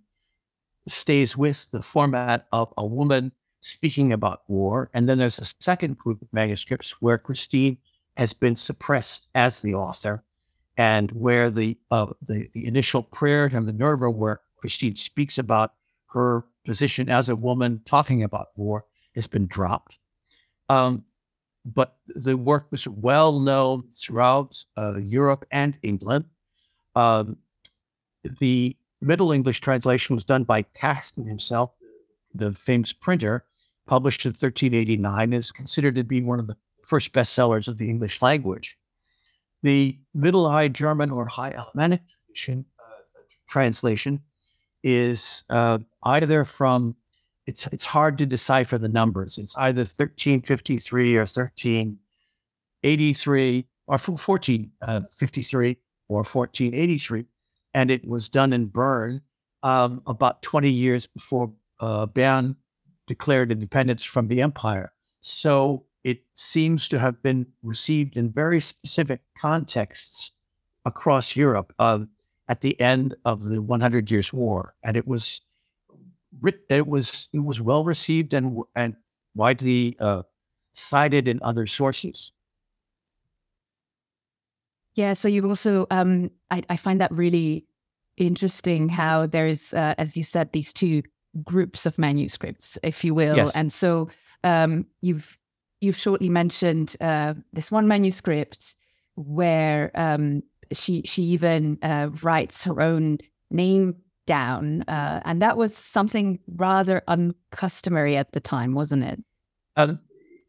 stays 0.88 1.36
with 1.36 1.69
the 1.71 1.82
format 1.82 2.47
of 2.54 2.73
a 2.77 2.86
woman 2.86 3.34
speaking 3.60 4.13
about 4.13 4.43
war. 4.47 4.89
And 4.93 5.08
then 5.08 5.17
there's 5.17 5.38
a 5.38 5.54
second 5.60 5.97
group 5.97 6.21
of 6.21 6.32
manuscripts 6.32 7.01
where 7.01 7.17
Christine 7.17 7.77
has 8.15 8.32
been 8.32 8.56
suppressed 8.56 9.27
as 9.36 9.60
the 9.60 9.75
author 9.75 10.23
and 10.77 11.12
where 11.12 11.49
the 11.49 11.77
uh, 11.91 12.08
the, 12.21 12.47
the 12.54 12.65
initial 12.65 13.04
prayer 13.04 13.49
the 13.49 13.60
Minerva 13.60 14.10
where 14.10 14.39
Christine 14.56 14.95
speaks 14.95 15.38
about 15.38 15.73
her 16.08 16.45
position 16.65 17.10
as 17.10 17.27
a 17.27 17.36
woman 17.36 17.82
talking 17.86 18.23
about 18.23 18.47
war 18.56 18.86
has 19.13 19.27
been 19.27 19.47
dropped. 19.47 19.97
Um, 20.69 21.04
but 21.65 21.97
the 22.08 22.38
work 22.38 22.67
was 22.71 22.88
well 22.88 23.39
known 23.39 23.84
throughout 23.89 24.63
uh, 24.78 24.97
Europe 24.97 25.45
and 25.52 25.78
England. 25.84 26.26
Um, 26.95 27.38
the 28.39 28.76
Middle 29.02 29.32
English 29.32 29.62
translation 29.62 30.15
was 30.15 30.24
done 30.24 30.43
by 30.43 30.62
Caxton 30.62 31.26
himself, 31.26 31.71
the 32.34 32.54
famous 32.54 32.93
printer, 32.93 33.45
published 33.88 34.26
in 34.26 34.30
1389, 34.30 35.34
is 35.34 35.52
considered 35.52 35.95
to 35.95 36.04
be 36.04 36.21
one 36.21 36.39
of 36.39 36.47
the 36.47 36.56
first 36.86 37.12
bestsellers 37.13 37.67
of 37.67 37.78
the 37.78 37.89
English 37.89 38.21
language. 38.21 38.78
The 39.63 40.00
Middle 40.13 40.50
High 40.50 40.67
German 40.67 41.12
or 41.12 41.26
High 41.26 41.52
Alemannic 41.52 42.02
uh, 42.47 42.62
translation 43.47 44.21
is 44.84 45.43
uh, 45.50 45.80
either 46.04 46.43
from 46.43 46.95
it's 47.45 47.67
it's 47.67 47.86
hard 47.86 48.17
to 48.19 48.25
decipher 48.25 48.77
the 48.77 48.89
numbers. 48.89 49.38
It's 49.38 49.56
either 49.58 49.82
1353 49.82 51.15
or 51.15 51.21
1383 51.21 53.67
or 53.88 53.97
1453 53.97 55.69
uh, 55.69 55.75
or 56.08 56.17
1483, 56.17 57.25
and 57.73 57.91
it 57.91 58.08
was 58.08 58.30
done 58.30 58.54
in 58.54 58.67
Bern 58.67 59.21
um, 59.63 60.01
about 60.06 60.41
20 60.41 60.69
years 60.69 61.08
before 61.08 61.51
uh, 61.80 62.06
Bern 62.06 62.56
declared 63.08 63.51
independence 63.51 64.04
from 64.04 64.27
the 64.27 64.41
empire. 64.41 64.93
So 65.19 65.86
it 66.04 66.23
seems 66.34 66.88
to 66.89 66.99
have 66.99 67.21
been 67.21 67.45
received 67.63 68.17
in 68.17 68.32
very 68.32 68.60
specific 68.60 69.21
contexts 69.38 70.32
across 70.86 71.36
Europe. 71.36 71.73
Uh, 71.77 72.06
at 72.51 72.60
the 72.60 72.77
end 72.82 73.15
of 73.23 73.45
the 73.45 73.62
100 73.62 74.12
Years' 74.12 74.34
War, 74.34 74.75
and 74.84 74.97
it 74.97 75.08
was 75.08 75.39
it 76.70 76.88
was 76.88 77.30
it 77.34 77.44
was 77.44 77.62
well 77.62 77.84
received 77.84 78.34
and 78.34 78.58
and 78.76 78.96
widely 79.36 79.96
uh, 80.00 80.24
cited 80.74 81.28
in 81.28 81.39
other 81.41 81.65
sources. 81.65 82.32
Yeah. 84.96 85.13
So 85.13 85.28
you've 85.28 85.46
also, 85.46 85.88
um, 85.89 86.32
I, 86.50 86.63
I 86.70 86.76
find 86.76 87.00
that 87.00 87.12
really 87.12 87.65
interesting 88.17 88.89
how 88.89 89.26
there 89.26 89.48
is, 89.48 89.74
uh, 89.74 89.96
as 89.98 90.17
you 90.17 90.24
said, 90.24 90.52
these 90.52 90.74
two 90.74 91.02
groups 91.44 91.86
of 91.86 91.98
manuscripts, 91.98 92.78
if 92.84 93.04
you 93.04 93.13
will. 93.13 93.36
Yes. 93.38 93.56
And 93.56 93.72
so 93.72 94.10
um, 94.44 94.86
you've 95.02 95.38
you've 95.80 95.96
shortly 95.96 96.30
mentioned 96.30 96.96
uh, 97.02 97.36
this 97.54 97.72
one 97.72 97.88
manuscript 97.88 98.76
where 99.15 99.91
um, 99.96 100.44
she 100.74 101.04
she 101.06 101.24
even 101.24 101.78
uh, 101.82 102.10
writes 102.22 102.65
her 102.65 102.82
own 102.82 103.17
name 103.50 103.96
down, 104.26 104.84
uh, 104.84 105.22
and 105.26 105.42
that 105.42 105.58
was 105.58 105.76
something 105.76 106.40
rather 106.56 107.02
uncustomary 107.08 108.18
at 108.18 108.32
the 108.34 108.40
time, 108.40 108.74
wasn't 108.74 109.04
it? 109.04 109.24
Um, 109.76 110.00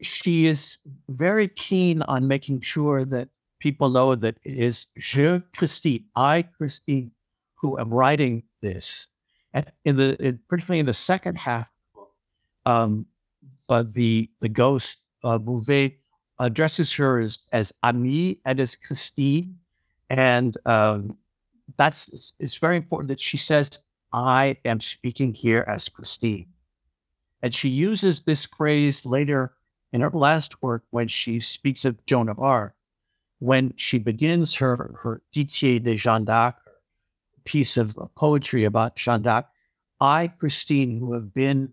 she 0.00 0.46
is 0.46 0.78
very 1.08 1.48
keen 1.48 2.02
on 2.02 2.28
making 2.28 2.60
sure 2.60 3.04
that 3.04 3.28
people 3.58 3.88
know 3.90 4.14
that 4.14 4.36
it 4.44 4.58
is 4.58 4.86
Je 4.98 5.40
Christine, 5.56 6.04
I 6.16 6.42
Christine, 6.42 7.12
who 7.54 7.78
am 7.78 7.90
writing 7.90 8.42
this. 8.60 9.06
And 9.54 9.70
in 9.84 9.96
the 9.96 10.16
in, 10.20 10.40
particularly 10.48 10.80
in 10.80 10.86
the 10.86 10.92
second 10.92 11.38
half, 11.38 11.70
um, 12.66 13.06
but 13.68 13.94
the 13.94 14.30
the 14.40 14.48
ghost 14.48 14.98
uh, 15.22 15.38
Bouvet 15.38 15.98
addresses 16.38 16.92
her 16.94 17.20
as, 17.20 17.46
as 17.52 17.72
Ami 17.82 18.40
and 18.44 18.58
as 18.58 18.74
Christine, 18.74 19.58
and 20.10 20.56
um, 20.66 21.16
that's 21.76 22.32
it's, 22.38 22.56
very 22.56 22.76
important 22.76 23.08
that 23.08 23.20
she 23.20 23.36
says 23.36 23.78
I 24.12 24.58
am 24.64 24.80
speaking 24.80 25.32
here 25.32 25.64
as 25.68 25.88
Christine, 25.88 26.48
and 27.42 27.54
she 27.54 27.68
uses 27.68 28.20
this 28.20 28.46
phrase 28.46 29.06
later 29.06 29.54
in 29.92 30.00
her 30.00 30.10
last 30.10 30.62
work 30.62 30.84
when 30.90 31.08
she 31.08 31.40
speaks 31.40 31.84
of 31.84 32.04
Joan 32.06 32.28
of 32.28 32.38
Arc, 32.38 32.74
when 33.38 33.72
she 33.76 33.98
begins 33.98 34.54
her 34.54 34.94
her 35.02 35.22
Ditier 35.32 35.82
de 35.82 35.96
Jeanne 35.96 36.24
d'Arc 36.24 36.56
piece 37.44 37.76
of 37.76 37.96
poetry 38.14 38.64
about 38.64 38.96
Jeanne 38.96 39.22
d'Arc. 39.22 39.46
I, 40.00 40.28
Christine, 40.28 40.98
who 40.98 41.12
have 41.12 41.32
been 41.32 41.72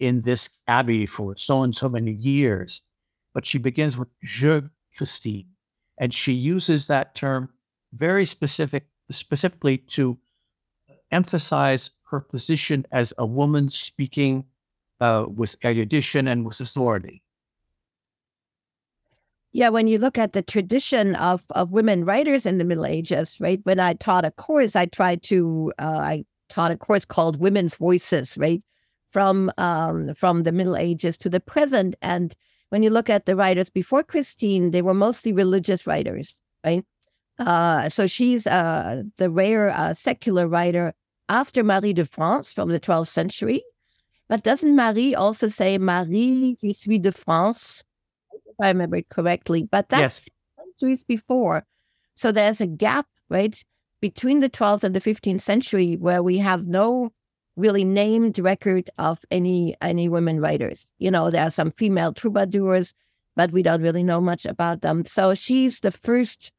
in 0.00 0.22
this 0.22 0.50
abbey 0.66 1.06
for 1.06 1.36
so 1.36 1.62
and 1.62 1.74
so 1.74 1.88
many 1.88 2.12
years, 2.12 2.82
but 3.34 3.46
she 3.46 3.58
begins 3.58 3.96
with 3.96 4.08
Je 4.22 4.62
Christine, 4.96 5.46
and 5.98 6.12
she 6.12 6.32
uses 6.32 6.86
that 6.86 7.14
term 7.14 7.50
very 7.92 8.24
specific, 8.24 8.86
specifically 9.10 9.78
to 9.78 10.18
emphasize 11.10 11.90
her 12.10 12.20
position 12.20 12.86
as 12.92 13.12
a 13.18 13.26
woman 13.26 13.68
speaking 13.68 14.44
uh, 15.00 15.26
with 15.28 15.56
erudition 15.64 16.26
and 16.28 16.44
with 16.44 16.60
authority. 16.60 17.22
Yeah, 19.52 19.70
when 19.70 19.88
you 19.88 19.98
look 19.98 20.18
at 20.18 20.34
the 20.34 20.42
tradition 20.42 21.14
of, 21.16 21.44
of 21.50 21.72
women 21.72 22.04
writers 22.04 22.44
in 22.44 22.58
the 22.58 22.64
Middle 22.64 22.84
Ages, 22.86 23.38
right? 23.40 23.60
When 23.62 23.80
I 23.80 23.94
taught 23.94 24.24
a 24.24 24.30
course, 24.30 24.76
I 24.76 24.86
tried 24.86 25.22
to 25.24 25.72
uh, 25.78 25.98
I 26.00 26.24
taught 26.48 26.70
a 26.70 26.76
course 26.76 27.04
called 27.04 27.40
Women's 27.40 27.74
Voices, 27.74 28.36
right? 28.36 28.62
From 29.10 29.50
um, 29.56 30.14
from 30.14 30.42
the 30.42 30.52
Middle 30.52 30.76
Ages 30.76 31.16
to 31.18 31.30
the 31.30 31.40
present. 31.40 31.96
And 32.02 32.34
when 32.68 32.82
you 32.82 32.90
look 32.90 33.08
at 33.08 33.24
the 33.24 33.36
writers 33.36 33.70
before 33.70 34.02
Christine, 34.02 34.70
they 34.70 34.82
were 34.82 34.94
mostly 34.94 35.32
religious 35.32 35.86
writers, 35.86 36.38
right? 36.64 36.84
Uh, 37.38 37.88
so 37.88 38.06
she's 38.06 38.46
uh, 38.46 39.02
the 39.16 39.30
rare 39.30 39.70
uh, 39.70 39.94
secular 39.94 40.48
writer 40.48 40.92
after 41.28 41.62
Marie 41.62 41.92
de 41.92 42.04
France 42.06 42.52
from 42.52 42.68
the 42.70 42.80
12th 42.80 43.08
century. 43.08 43.62
But 44.28 44.42
doesn't 44.42 44.74
Marie 44.76 45.14
also 45.14 45.48
say 45.48 45.78
Marie 45.78 46.56
qui 46.60 46.72
suis 46.72 46.98
de 46.98 47.12
France? 47.12 47.82
If 48.32 48.54
I 48.60 48.68
remember 48.68 48.96
it 48.96 49.08
correctly. 49.08 49.62
But 49.70 49.88
that's 49.88 50.00
Yes. 50.00 50.28
centuries 50.56 51.04
before. 51.04 51.64
So 52.14 52.32
there's 52.32 52.60
a 52.60 52.66
gap, 52.66 53.06
right, 53.28 53.62
between 54.00 54.40
the 54.40 54.48
12th 54.50 54.84
and 54.84 54.94
the 54.94 55.00
15th 55.00 55.40
century 55.40 55.96
where 55.96 56.22
we 56.22 56.38
have 56.38 56.66
no 56.66 57.10
really 57.56 57.84
named 57.84 58.38
record 58.38 58.88
of 58.98 59.24
any 59.30 59.74
any 59.80 60.08
women 60.08 60.40
writers. 60.40 60.86
You 60.98 61.10
know, 61.10 61.30
there 61.30 61.44
are 61.44 61.50
some 61.50 61.70
female 61.72 62.12
troubadours, 62.12 62.94
but 63.34 63.50
we 63.52 63.62
don't 63.62 63.82
really 63.82 64.02
know 64.04 64.20
much 64.20 64.44
about 64.46 64.82
them. 64.82 65.04
So 65.06 65.34
she's 65.34 65.80
the 65.80 65.90
first 65.90 66.52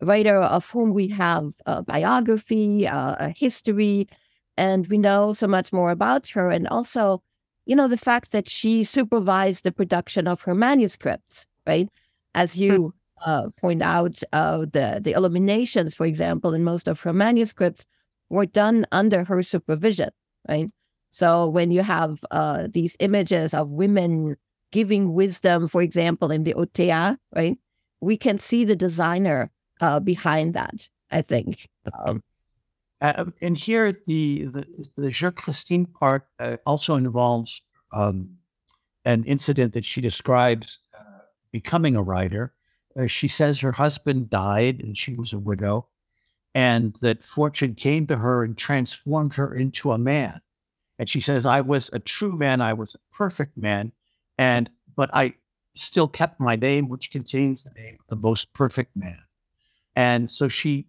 writer 0.00 0.40
of 0.40 0.68
whom 0.70 0.92
we 0.92 1.08
have 1.08 1.52
a 1.66 1.82
biography, 1.82 2.86
uh, 2.86 3.16
a 3.18 3.28
history, 3.30 4.08
and 4.56 4.86
we 4.88 4.98
know 4.98 5.32
so 5.32 5.46
much 5.46 5.72
more 5.72 5.90
about 5.90 6.28
her. 6.30 6.50
And 6.50 6.66
also, 6.68 7.22
you 7.66 7.76
know, 7.76 7.88
the 7.88 7.96
fact 7.96 8.32
that 8.32 8.48
she 8.48 8.84
supervised 8.84 9.64
the 9.64 9.72
production 9.72 10.26
of 10.26 10.42
her 10.42 10.54
manuscripts, 10.54 11.46
right? 11.66 11.88
As 12.34 12.56
you 12.56 12.94
uh, 13.26 13.48
point 13.60 13.82
out, 13.82 14.22
uh, 14.32 14.58
the 14.58 15.00
the 15.02 15.12
illuminations, 15.12 15.94
for 15.94 16.06
example, 16.06 16.54
in 16.54 16.64
most 16.64 16.88
of 16.88 17.00
her 17.02 17.12
manuscripts 17.12 17.84
were 18.28 18.46
done 18.46 18.86
under 18.92 19.24
her 19.24 19.42
supervision, 19.42 20.10
right? 20.48 20.70
So 21.10 21.48
when 21.48 21.70
you 21.70 21.82
have 21.82 22.24
uh, 22.30 22.68
these 22.70 22.96
images 23.00 23.52
of 23.52 23.68
women 23.68 24.36
giving 24.72 25.12
wisdom, 25.12 25.66
for 25.66 25.82
example, 25.82 26.30
in 26.30 26.44
the 26.44 26.54
Othea, 26.54 27.16
right, 27.34 27.58
we 28.00 28.16
can 28.16 28.38
see 28.38 28.64
the 28.64 28.76
designer 28.76 29.50
uh, 29.80 30.00
behind 30.00 30.54
that. 30.54 30.88
I 31.10 31.22
think. 31.22 31.68
Um, 32.06 32.22
Uh, 33.02 33.24
and 33.40 33.56
here, 33.56 33.92
the 34.06 34.44
the, 34.44 34.64
the 34.96 35.10
Je 35.10 35.30
Christine 35.30 35.86
part 35.86 36.28
uh, 36.38 36.58
also 36.66 36.96
involves 36.96 37.62
um, 37.92 38.36
an 39.04 39.24
incident 39.24 39.72
that 39.72 39.86
she 39.86 40.02
describes 40.02 40.80
uh, 40.92 41.24
becoming 41.50 41.96
a 41.96 42.02
writer. 42.02 42.52
Uh, 42.94 43.06
she 43.06 43.28
says 43.28 43.60
her 43.60 43.72
husband 43.72 44.28
died 44.28 44.82
and 44.82 44.98
she 44.98 45.14
was 45.14 45.32
a 45.32 45.38
widow, 45.38 45.88
and 46.54 46.94
that 47.00 47.24
fortune 47.24 47.74
came 47.74 48.06
to 48.06 48.16
her 48.16 48.44
and 48.44 48.58
transformed 48.58 49.34
her 49.34 49.54
into 49.54 49.92
a 49.92 49.98
man. 49.98 50.42
And 50.98 51.08
she 51.08 51.20
says, 51.20 51.46
"I 51.46 51.62
was 51.62 51.90
a 51.92 51.98
true 51.98 52.36
man. 52.36 52.60
I 52.60 52.74
was 52.74 52.94
a 52.94 53.16
perfect 53.16 53.56
man, 53.56 53.92
and 54.36 54.70
but 54.94 55.08
I 55.14 55.34
still 55.74 56.08
kept 56.08 56.38
my 56.38 56.56
name, 56.56 56.88
which 56.90 57.10
contains 57.10 57.62
the 57.62 57.72
name 57.82 57.96
of 57.98 58.06
the 58.08 58.28
most 58.28 58.52
perfect 58.52 58.94
man." 58.94 59.22
And 59.96 60.30
so 60.30 60.48
she 60.48 60.86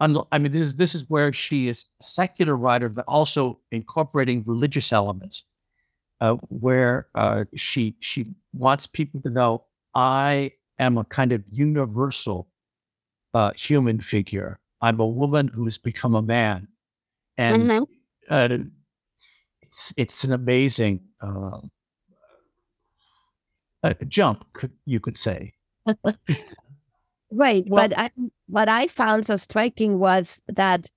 I 0.00 0.08
mean, 0.08 0.50
this 0.50 0.62
is 0.62 0.76
this 0.76 0.94
is 0.96 1.08
where 1.08 1.32
she 1.32 1.68
is 1.68 1.86
a 2.00 2.04
secular 2.04 2.56
writer, 2.56 2.88
but 2.88 3.04
also 3.06 3.60
incorporating 3.70 4.42
religious 4.44 4.92
elements, 4.92 5.44
uh, 6.20 6.36
where 6.48 7.08
uh, 7.14 7.44
she 7.54 7.96
she 8.00 8.26
wants 8.52 8.86
people 8.86 9.20
to 9.22 9.30
know 9.30 9.66
I 9.94 10.52
am 10.78 10.98
a 10.98 11.04
kind 11.04 11.32
of 11.32 11.44
universal 11.48 12.48
uh, 13.34 13.52
human 13.56 14.00
figure. 14.00 14.60
I'm 14.80 15.00
a 15.00 15.08
woman 15.08 15.48
who 15.48 15.64
has 15.64 15.78
become 15.78 16.14
a 16.14 16.22
man, 16.22 16.68
and 17.38 17.70
Mhm. 17.70 17.86
uh, 18.30 18.58
it's 19.62 19.92
it's 19.96 20.24
an 20.24 20.32
amazing 20.32 21.00
uh, 21.20 21.60
uh, 23.82 23.94
jump, 24.08 24.44
you 24.84 25.00
could 25.00 25.16
say. 25.16 25.54
Right. 27.32 27.64
Well- 27.66 27.88
but 27.88 27.98
I, 27.98 28.10
what 28.46 28.68
I 28.68 28.86
found 28.86 29.26
so 29.26 29.36
striking 29.36 29.98
was 29.98 30.40
that 30.46 30.90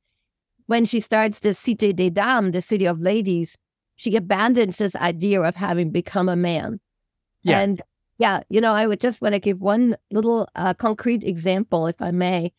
when 0.67 0.86
she 0.86 1.00
starts 1.00 1.39
the 1.39 1.50
Cité 1.50 1.95
des 1.95 2.10
Dames, 2.10 2.52
the 2.52 2.62
city 2.62 2.86
of 2.86 3.00
ladies, 3.00 3.58
she 3.95 4.15
abandons 4.15 4.78
this 4.78 4.95
idea 4.95 5.41
of 5.41 5.56
having 5.56 5.91
become 5.91 6.28
a 6.28 6.36
man. 6.36 6.80
Yeah. 7.43 7.60
And 7.60 7.82
yeah, 8.17 8.41
you 8.50 8.60
know, 8.60 8.74
I 8.74 8.88
would 8.88 9.00
just 9.00 9.21
want 9.21 9.34
to 9.34 9.39
give 9.39 9.62
one 9.62 9.95
little 10.12 10.48
uh, 10.56 10.74
concrete 10.74 11.24
example, 11.24 11.88
if 11.88 12.02
I 12.02 12.12
may. 12.12 12.52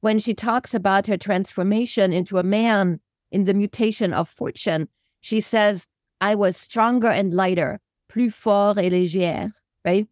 When 0.00 0.18
she 0.18 0.34
talks 0.34 0.72
about 0.72 1.06
her 1.06 1.18
transformation 1.18 2.12
into 2.12 2.38
a 2.38 2.42
man 2.42 3.00
in 3.30 3.44
the 3.44 3.54
mutation 3.54 4.12
of 4.12 4.28
fortune, 4.28 4.88
she 5.20 5.40
says, 5.40 5.86
I 6.20 6.34
was 6.34 6.56
stronger 6.56 7.08
and 7.08 7.34
lighter, 7.34 7.80
plus 8.08 8.32
fort 8.32 8.78
et 8.78 8.90
légère, 8.92 9.52
right? 9.84 10.08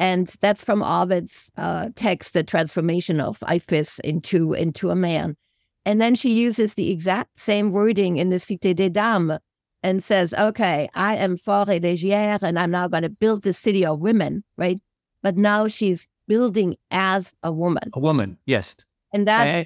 And 0.00 0.28
that's 0.40 0.64
from 0.64 0.82
Ovid's 0.82 1.52
uh, 1.58 1.90
text, 1.94 2.32
the 2.32 2.42
transformation 2.42 3.20
of 3.20 3.38
Iphis 3.40 4.00
into 4.00 4.54
into 4.54 4.88
a 4.90 4.96
man. 4.96 5.36
And 5.84 6.00
then 6.00 6.14
she 6.14 6.32
uses 6.32 6.74
the 6.74 6.90
exact 6.90 7.38
same 7.38 7.70
wording 7.70 8.16
in 8.16 8.30
the 8.30 8.36
Cité 8.36 8.74
des 8.74 8.88
Dames 8.88 9.38
and 9.82 10.02
says, 10.02 10.32
"Okay, 10.32 10.88
I 10.94 11.16
am 11.16 11.36
fort 11.36 11.68
et 11.68 11.82
légère, 11.82 12.42
and 12.42 12.58
I'm 12.58 12.70
now 12.70 12.88
going 12.88 13.02
to 13.02 13.10
build 13.10 13.42
the 13.42 13.52
city 13.52 13.84
of 13.84 14.00
women, 14.00 14.42
right?" 14.56 14.80
But 15.22 15.36
now 15.36 15.68
she's 15.68 16.08
building 16.26 16.76
as 16.90 17.34
a 17.42 17.52
woman, 17.52 17.90
A 17.92 18.00
woman, 18.00 18.38
yes. 18.46 18.76
and 19.12 19.28
that 19.28 19.46
Eh, 19.46 19.64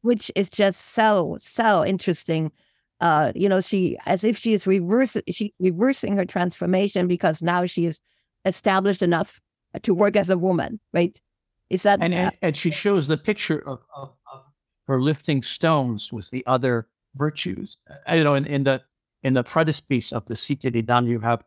which 0.00 0.30
is 0.34 0.48
just 0.48 0.94
so 0.94 1.36
so 1.40 1.84
interesting. 1.84 2.52
Uh, 3.02 3.32
you 3.34 3.50
know, 3.50 3.60
she 3.60 3.98
as 4.06 4.24
if 4.24 4.38
she 4.38 4.54
is 4.54 4.66
reversing 4.66 5.22
she 5.30 5.52
reversing 5.60 6.16
her 6.16 6.24
transformation 6.24 7.06
because 7.06 7.42
now 7.42 7.66
she 7.66 7.84
is 7.84 8.00
established 8.46 9.02
enough 9.02 9.40
to 9.82 9.94
work 9.94 10.16
as 10.16 10.30
a 10.30 10.38
woman, 10.38 10.80
right? 10.92 11.18
Is 11.70 11.82
that 11.82 11.98
and, 12.02 12.14
and 12.14 12.32
and 12.42 12.56
she 12.56 12.70
shows 12.70 13.08
the 13.08 13.16
picture 13.18 13.58
of, 13.68 13.80
of, 13.94 14.14
of 14.32 14.42
her 14.86 15.00
lifting 15.02 15.42
stones 15.42 16.12
with 16.12 16.30
the 16.30 16.44
other 16.46 16.88
virtues. 17.14 17.78
Uh, 18.08 18.14
You 18.14 18.24
know, 18.24 18.34
in, 18.34 18.46
in 18.46 18.64
the 18.64 18.82
in 19.22 19.34
the 19.34 19.44
frontispiece 19.44 20.12
of 20.12 20.24
the 20.26 20.34
Cité 20.34 20.72
des 20.72 20.82
Dames, 20.82 21.08
you 21.08 21.20
have 21.20 21.42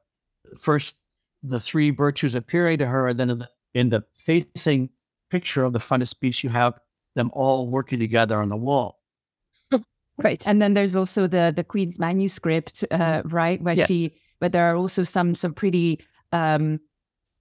first 0.60 0.96
the 1.44 1.60
three 1.60 1.90
virtues 1.92 2.36
appearing 2.36 2.78
to 2.80 2.86
her, 2.86 3.08
and 3.08 3.20
then 3.20 3.30
in 3.30 3.40
the, 3.40 3.50
in 3.74 3.90
the 3.90 4.04
facing 4.14 4.90
picture 5.32 5.64
of 5.64 5.74
the 5.74 5.80
frontispiece, 5.80 6.44
you 6.44 6.50
have 6.52 6.80
them 7.16 7.32
all 7.34 7.68
working 7.68 8.00
together 8.00 8.42
on 8.42 8.50
the 8.50 8.58
wall. 8.58 9.00
Right. 10.18 10.46
And 10.46 10.62
then 10.62 10.74
there's 10.74 10.96
also 10.96 11.26
the 11.26 11.52
the 11.56 11.64
Queen's 11.64 11.98
manuscript, 11.98 12.84
uh, 12.92 13.24
right, 13.26 13.60
where 13.64 13.74
Yes. 13.76 13.88
she, 13.88 14.12
where 14.38 14.50
there 14.50 14.66
are 14.72 14.76
also 14.76 15.04
some 15.04 15.34
some 15.34 15.54
pretty 15.54 16.00
um, 16.32 16.80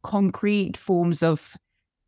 concrete 0.03 0.77
forms 0.77 1.23
of 1.23 1.57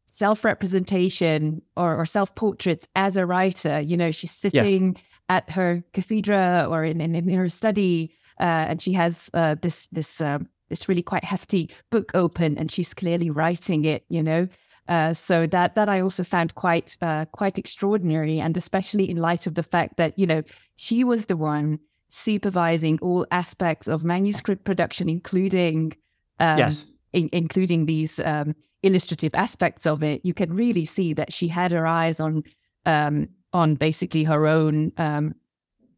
self-representation 0.07 1.62
or, 1.76 1.96
or 1.96 2.05
self-portraits 2.05 2.87
as 2.94 3.16
a 3.16 3.24
writer. 3.24 3.81
You 3.81 3.96
know, 3.96 4.11
she's 4.11 4.31
sitting 4.31 4.96
at 5.28 5.48
her 5.50 5.83
cathedra 5.94 6.66
or 6.68 6.85
in 6.85 7.00
in, 7.00 7.14
in 7.14 7.31
her 7.31 7.48
study, 7.48 8.12
uh, 8.38 8.66
and 8.68 8.83
she 8.83 8.92
has 8.92 9.31
uh, 9.35 9.57
this 9.62 9.87
this 9.87 10.20
um, 10.20 10.48
this 10.68 10.88
really 10.88 11.02
quite 11.02 11.24
hefty 11.24 11.70
book 11.90 12.12
open, 12.14 12.59
and 12.59 12.70
she's 12.70 12.94
clearly 12.94 13.31
writing 13.31 13.85
it. 13.85 14.05
You 14.09 14.22
know. 14.22 14.48
Uh, 14.88 15.12
so 15.14 15.46
that 15.46 15.74
that 15.76 15.88
I 15.88 16.00
also 16.00 16.24
found 16.24 16.55
quite 16.55 16.98
uh, 17.00 17.24
quite 17.26 17.57
extraordinary, 17.57 18.40
and 18.40 18.57
especially 18.57 19.09
in 19.09 19.16
light 19.16 19.46
of 19.46 19.55
the 19.55 19.62
fact 19.62 19.96
that 19.96 20.18
you 20.18 20.26
know 20.26 20.42
she 20.76 21.05
was 21.05 21.26
the 21.26 21.37
one 21.37 21.78
supervising 22.09 22.98
all 23.00 23.26
aspects 23.31 23.88
of 23.88 24.05
manuscript 24.05 24.64
production, 24.64 25.09
including 25.09 25.92
um, 26.40 26.59
yes. 26.59 26.90
In, 27.12 27.29
including 27.33 27.87
these 27.87 28.20
um, 28.20 28.55
illustrative 28.83 29.35
aspects 29.35 29.87
of 29.87 30.03
it. 30.03 30.25
You 30.25 30.35
can 30.35 30.53
really 30.53 30.85
see 30.85 31.12
that 31.14 31.33
she 31.33 31.48
had 31.48 31.72
her 31.72 31.87
eyes 31.87 32.20
on 32.20 32.42
um, 32.85 33.29
on 33.53 33.75
basically 33.75 34.25
her 34.25 34.46
own 34.46 34.92
um, 34.96 35.35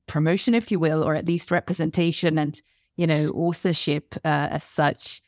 promotion, 0.06 0.54
if 0.54 0.70
you 0.70 0.78
will, 0.78 1.02
or 1.02 1.14
at 1.14 1.26
least 1.26 1.50
representation 1.50 2.38
and 2.38 2.60
you 2.96 3.06
know 3.06 3.30
authorship 3.30 4.14
uh, 4.24 4.48
as 4.50 4.64
such. 4.64 5.22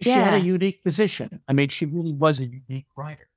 She 0.00 0.10
had 0.10 0.34
a 0.34 0.40
unique 0.40 0.84
position. 0.84 1.40
I 1.48 1.52
mean, 1.52 1.70
she 1.70 1.84
really 1.84 2.12
was 2.12 2.38
a 2.38 2.46
unique 2.46 2.86
writer. 2.96 3.28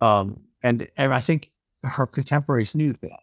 Um, 0.00 0.42
and, 0.62 0.88
and 0.96 1.14
I 1.14 1.20
think 1.20 1.50
her 1.82 2.06
contemporaries 2.06 2.74
knew 2.74 2.92
that. 3.00 3.20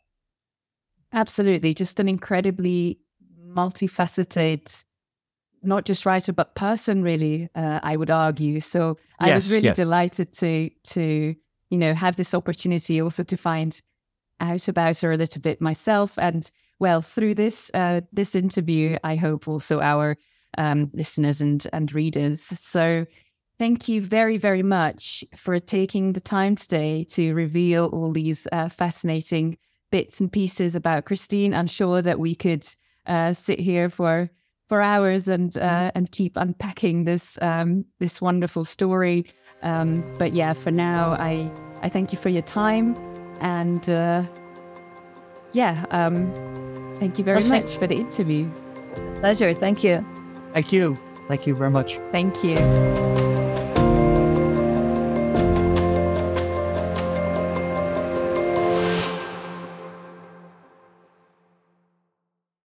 Absolutely, 1.13 1.73
just 1.73 1.99
an 1.99 2.09
incredibly 2.09 2.99
multifaceted, 3.47 4.85
not 5.63 5.85
just 5.85 6.05
writer 6.05 6.33
but 6.33 6.55
person, 6.55 7.03
really. 7.03 7.49
Uh, 7.55 7.79
I 7.83 7.95
would 7.95 8.11
argue. 8.11 8.59
So 8.59 8.97
I 9.19 9.33
was 9.33 9.51
really 9.51 9.65
yes. 9.65 9.75
delighted 9.75 10.33
to 10.33 10.69
to 10.69 11.35
you 11.69 11.77
know 11.77 11.93
have 11.93 12.15
this 12.15 12.33
opportunity 12.33 13.01
also 13.01 13.23
to 13.23 13.37
find 13.37 13.81
out 14.39 14.67
about 14.67 14.99
her 14.99 15.11
a 15.11 15.17
little 15.17 15.41
bit 15.41 15.61
myself, 15.61 16.17
and 16.17 16.49
well 16.79 17.01
through 17.01 17.35
this 17.35 17.71
uh, 17.73 18.01
this 18.11 18.35
interview, 18.35 18.97
I 19.03 19.15
hope 19.15 19.47
also 19.47 19.81
our 19.81 20.17
um, 20.57 20.89
listeners 20.93 21.41
and 21.41 21.65
and 21.73 21.93
readers. 21.93 22.41
So. 22.41 23.05
Thank 23.59 23.89
you 23.89 24.01
very, 24.01 24.37
very 24.37 24.61
much 24.61 25.23
for 25.35 25.57
taking 25.57 26.13
the 26.13 26.19
time 26.19 26.53
today 26.53 27.03
to 27.05 27.33
reveal 27.33 27.85
all 27.87 28.11
these 28.11 28.47
uh, 28.51 28.69
fascinating 28.69 29.57
bits 29.89 30.19
and 30.19 30.31
pieces 30.31 30.75
about 30.75 31.05
Christine. 31.05 31.55
I'm 31.55 31.65
sure 31.65 32.03
that 32.03 32.19
we 32.19 32.35
could 32.35 32.63
uh, 33.07 33.33
sit 33.33 33.59
here 33.59 33.89
for 33.89 34.29
for 34.67 34.81
hours 34.81 35.27
and 35.27 35.57
uh, 35.57 35.91
and 35.95 36.11
keep 36.11 36.37
unpacking 36.37 37.05
this 37.05 37.37
um, 37.41 37.85
this 37.99 38.21
wonderful 38.21 38.65
story. 38.65 39.25
Um, 39.63 40.03
but 40.19 40.33
yeah, 40.33 40.53
for 40.53 40.71
now, 40.71 41.11
I 41.13 41.49
I 41.81 41.89
thank 41.89 42.11
you 42.11 42.17
for 42.17 42.29
your 42.29 42.41
time 42.43 42.95
and 43.41 43.89
uh, 43.89 44.23
yeah, 45.53 45.85
um, 45.91 46.31
thank 46.99 47.17
you 47.17 47.23
very 47.23 47.39
Okay. 47.39 47.49
much 47.49 47.75
for 47.75 47.87
the 47.87 47.95
interview. 47.95 48.49
Pleasure. 49.19 49.53
Thank 49.53 49.83
you. 49.83 50.05
Thank 50.53 50.71
you. 50.71 50.97
Thank 51.27 51.47
you 51.47 51.55
very 51.55 51.71
much. 51.71 51.97
Thank 52.11 52.43
you. 52.43 53.06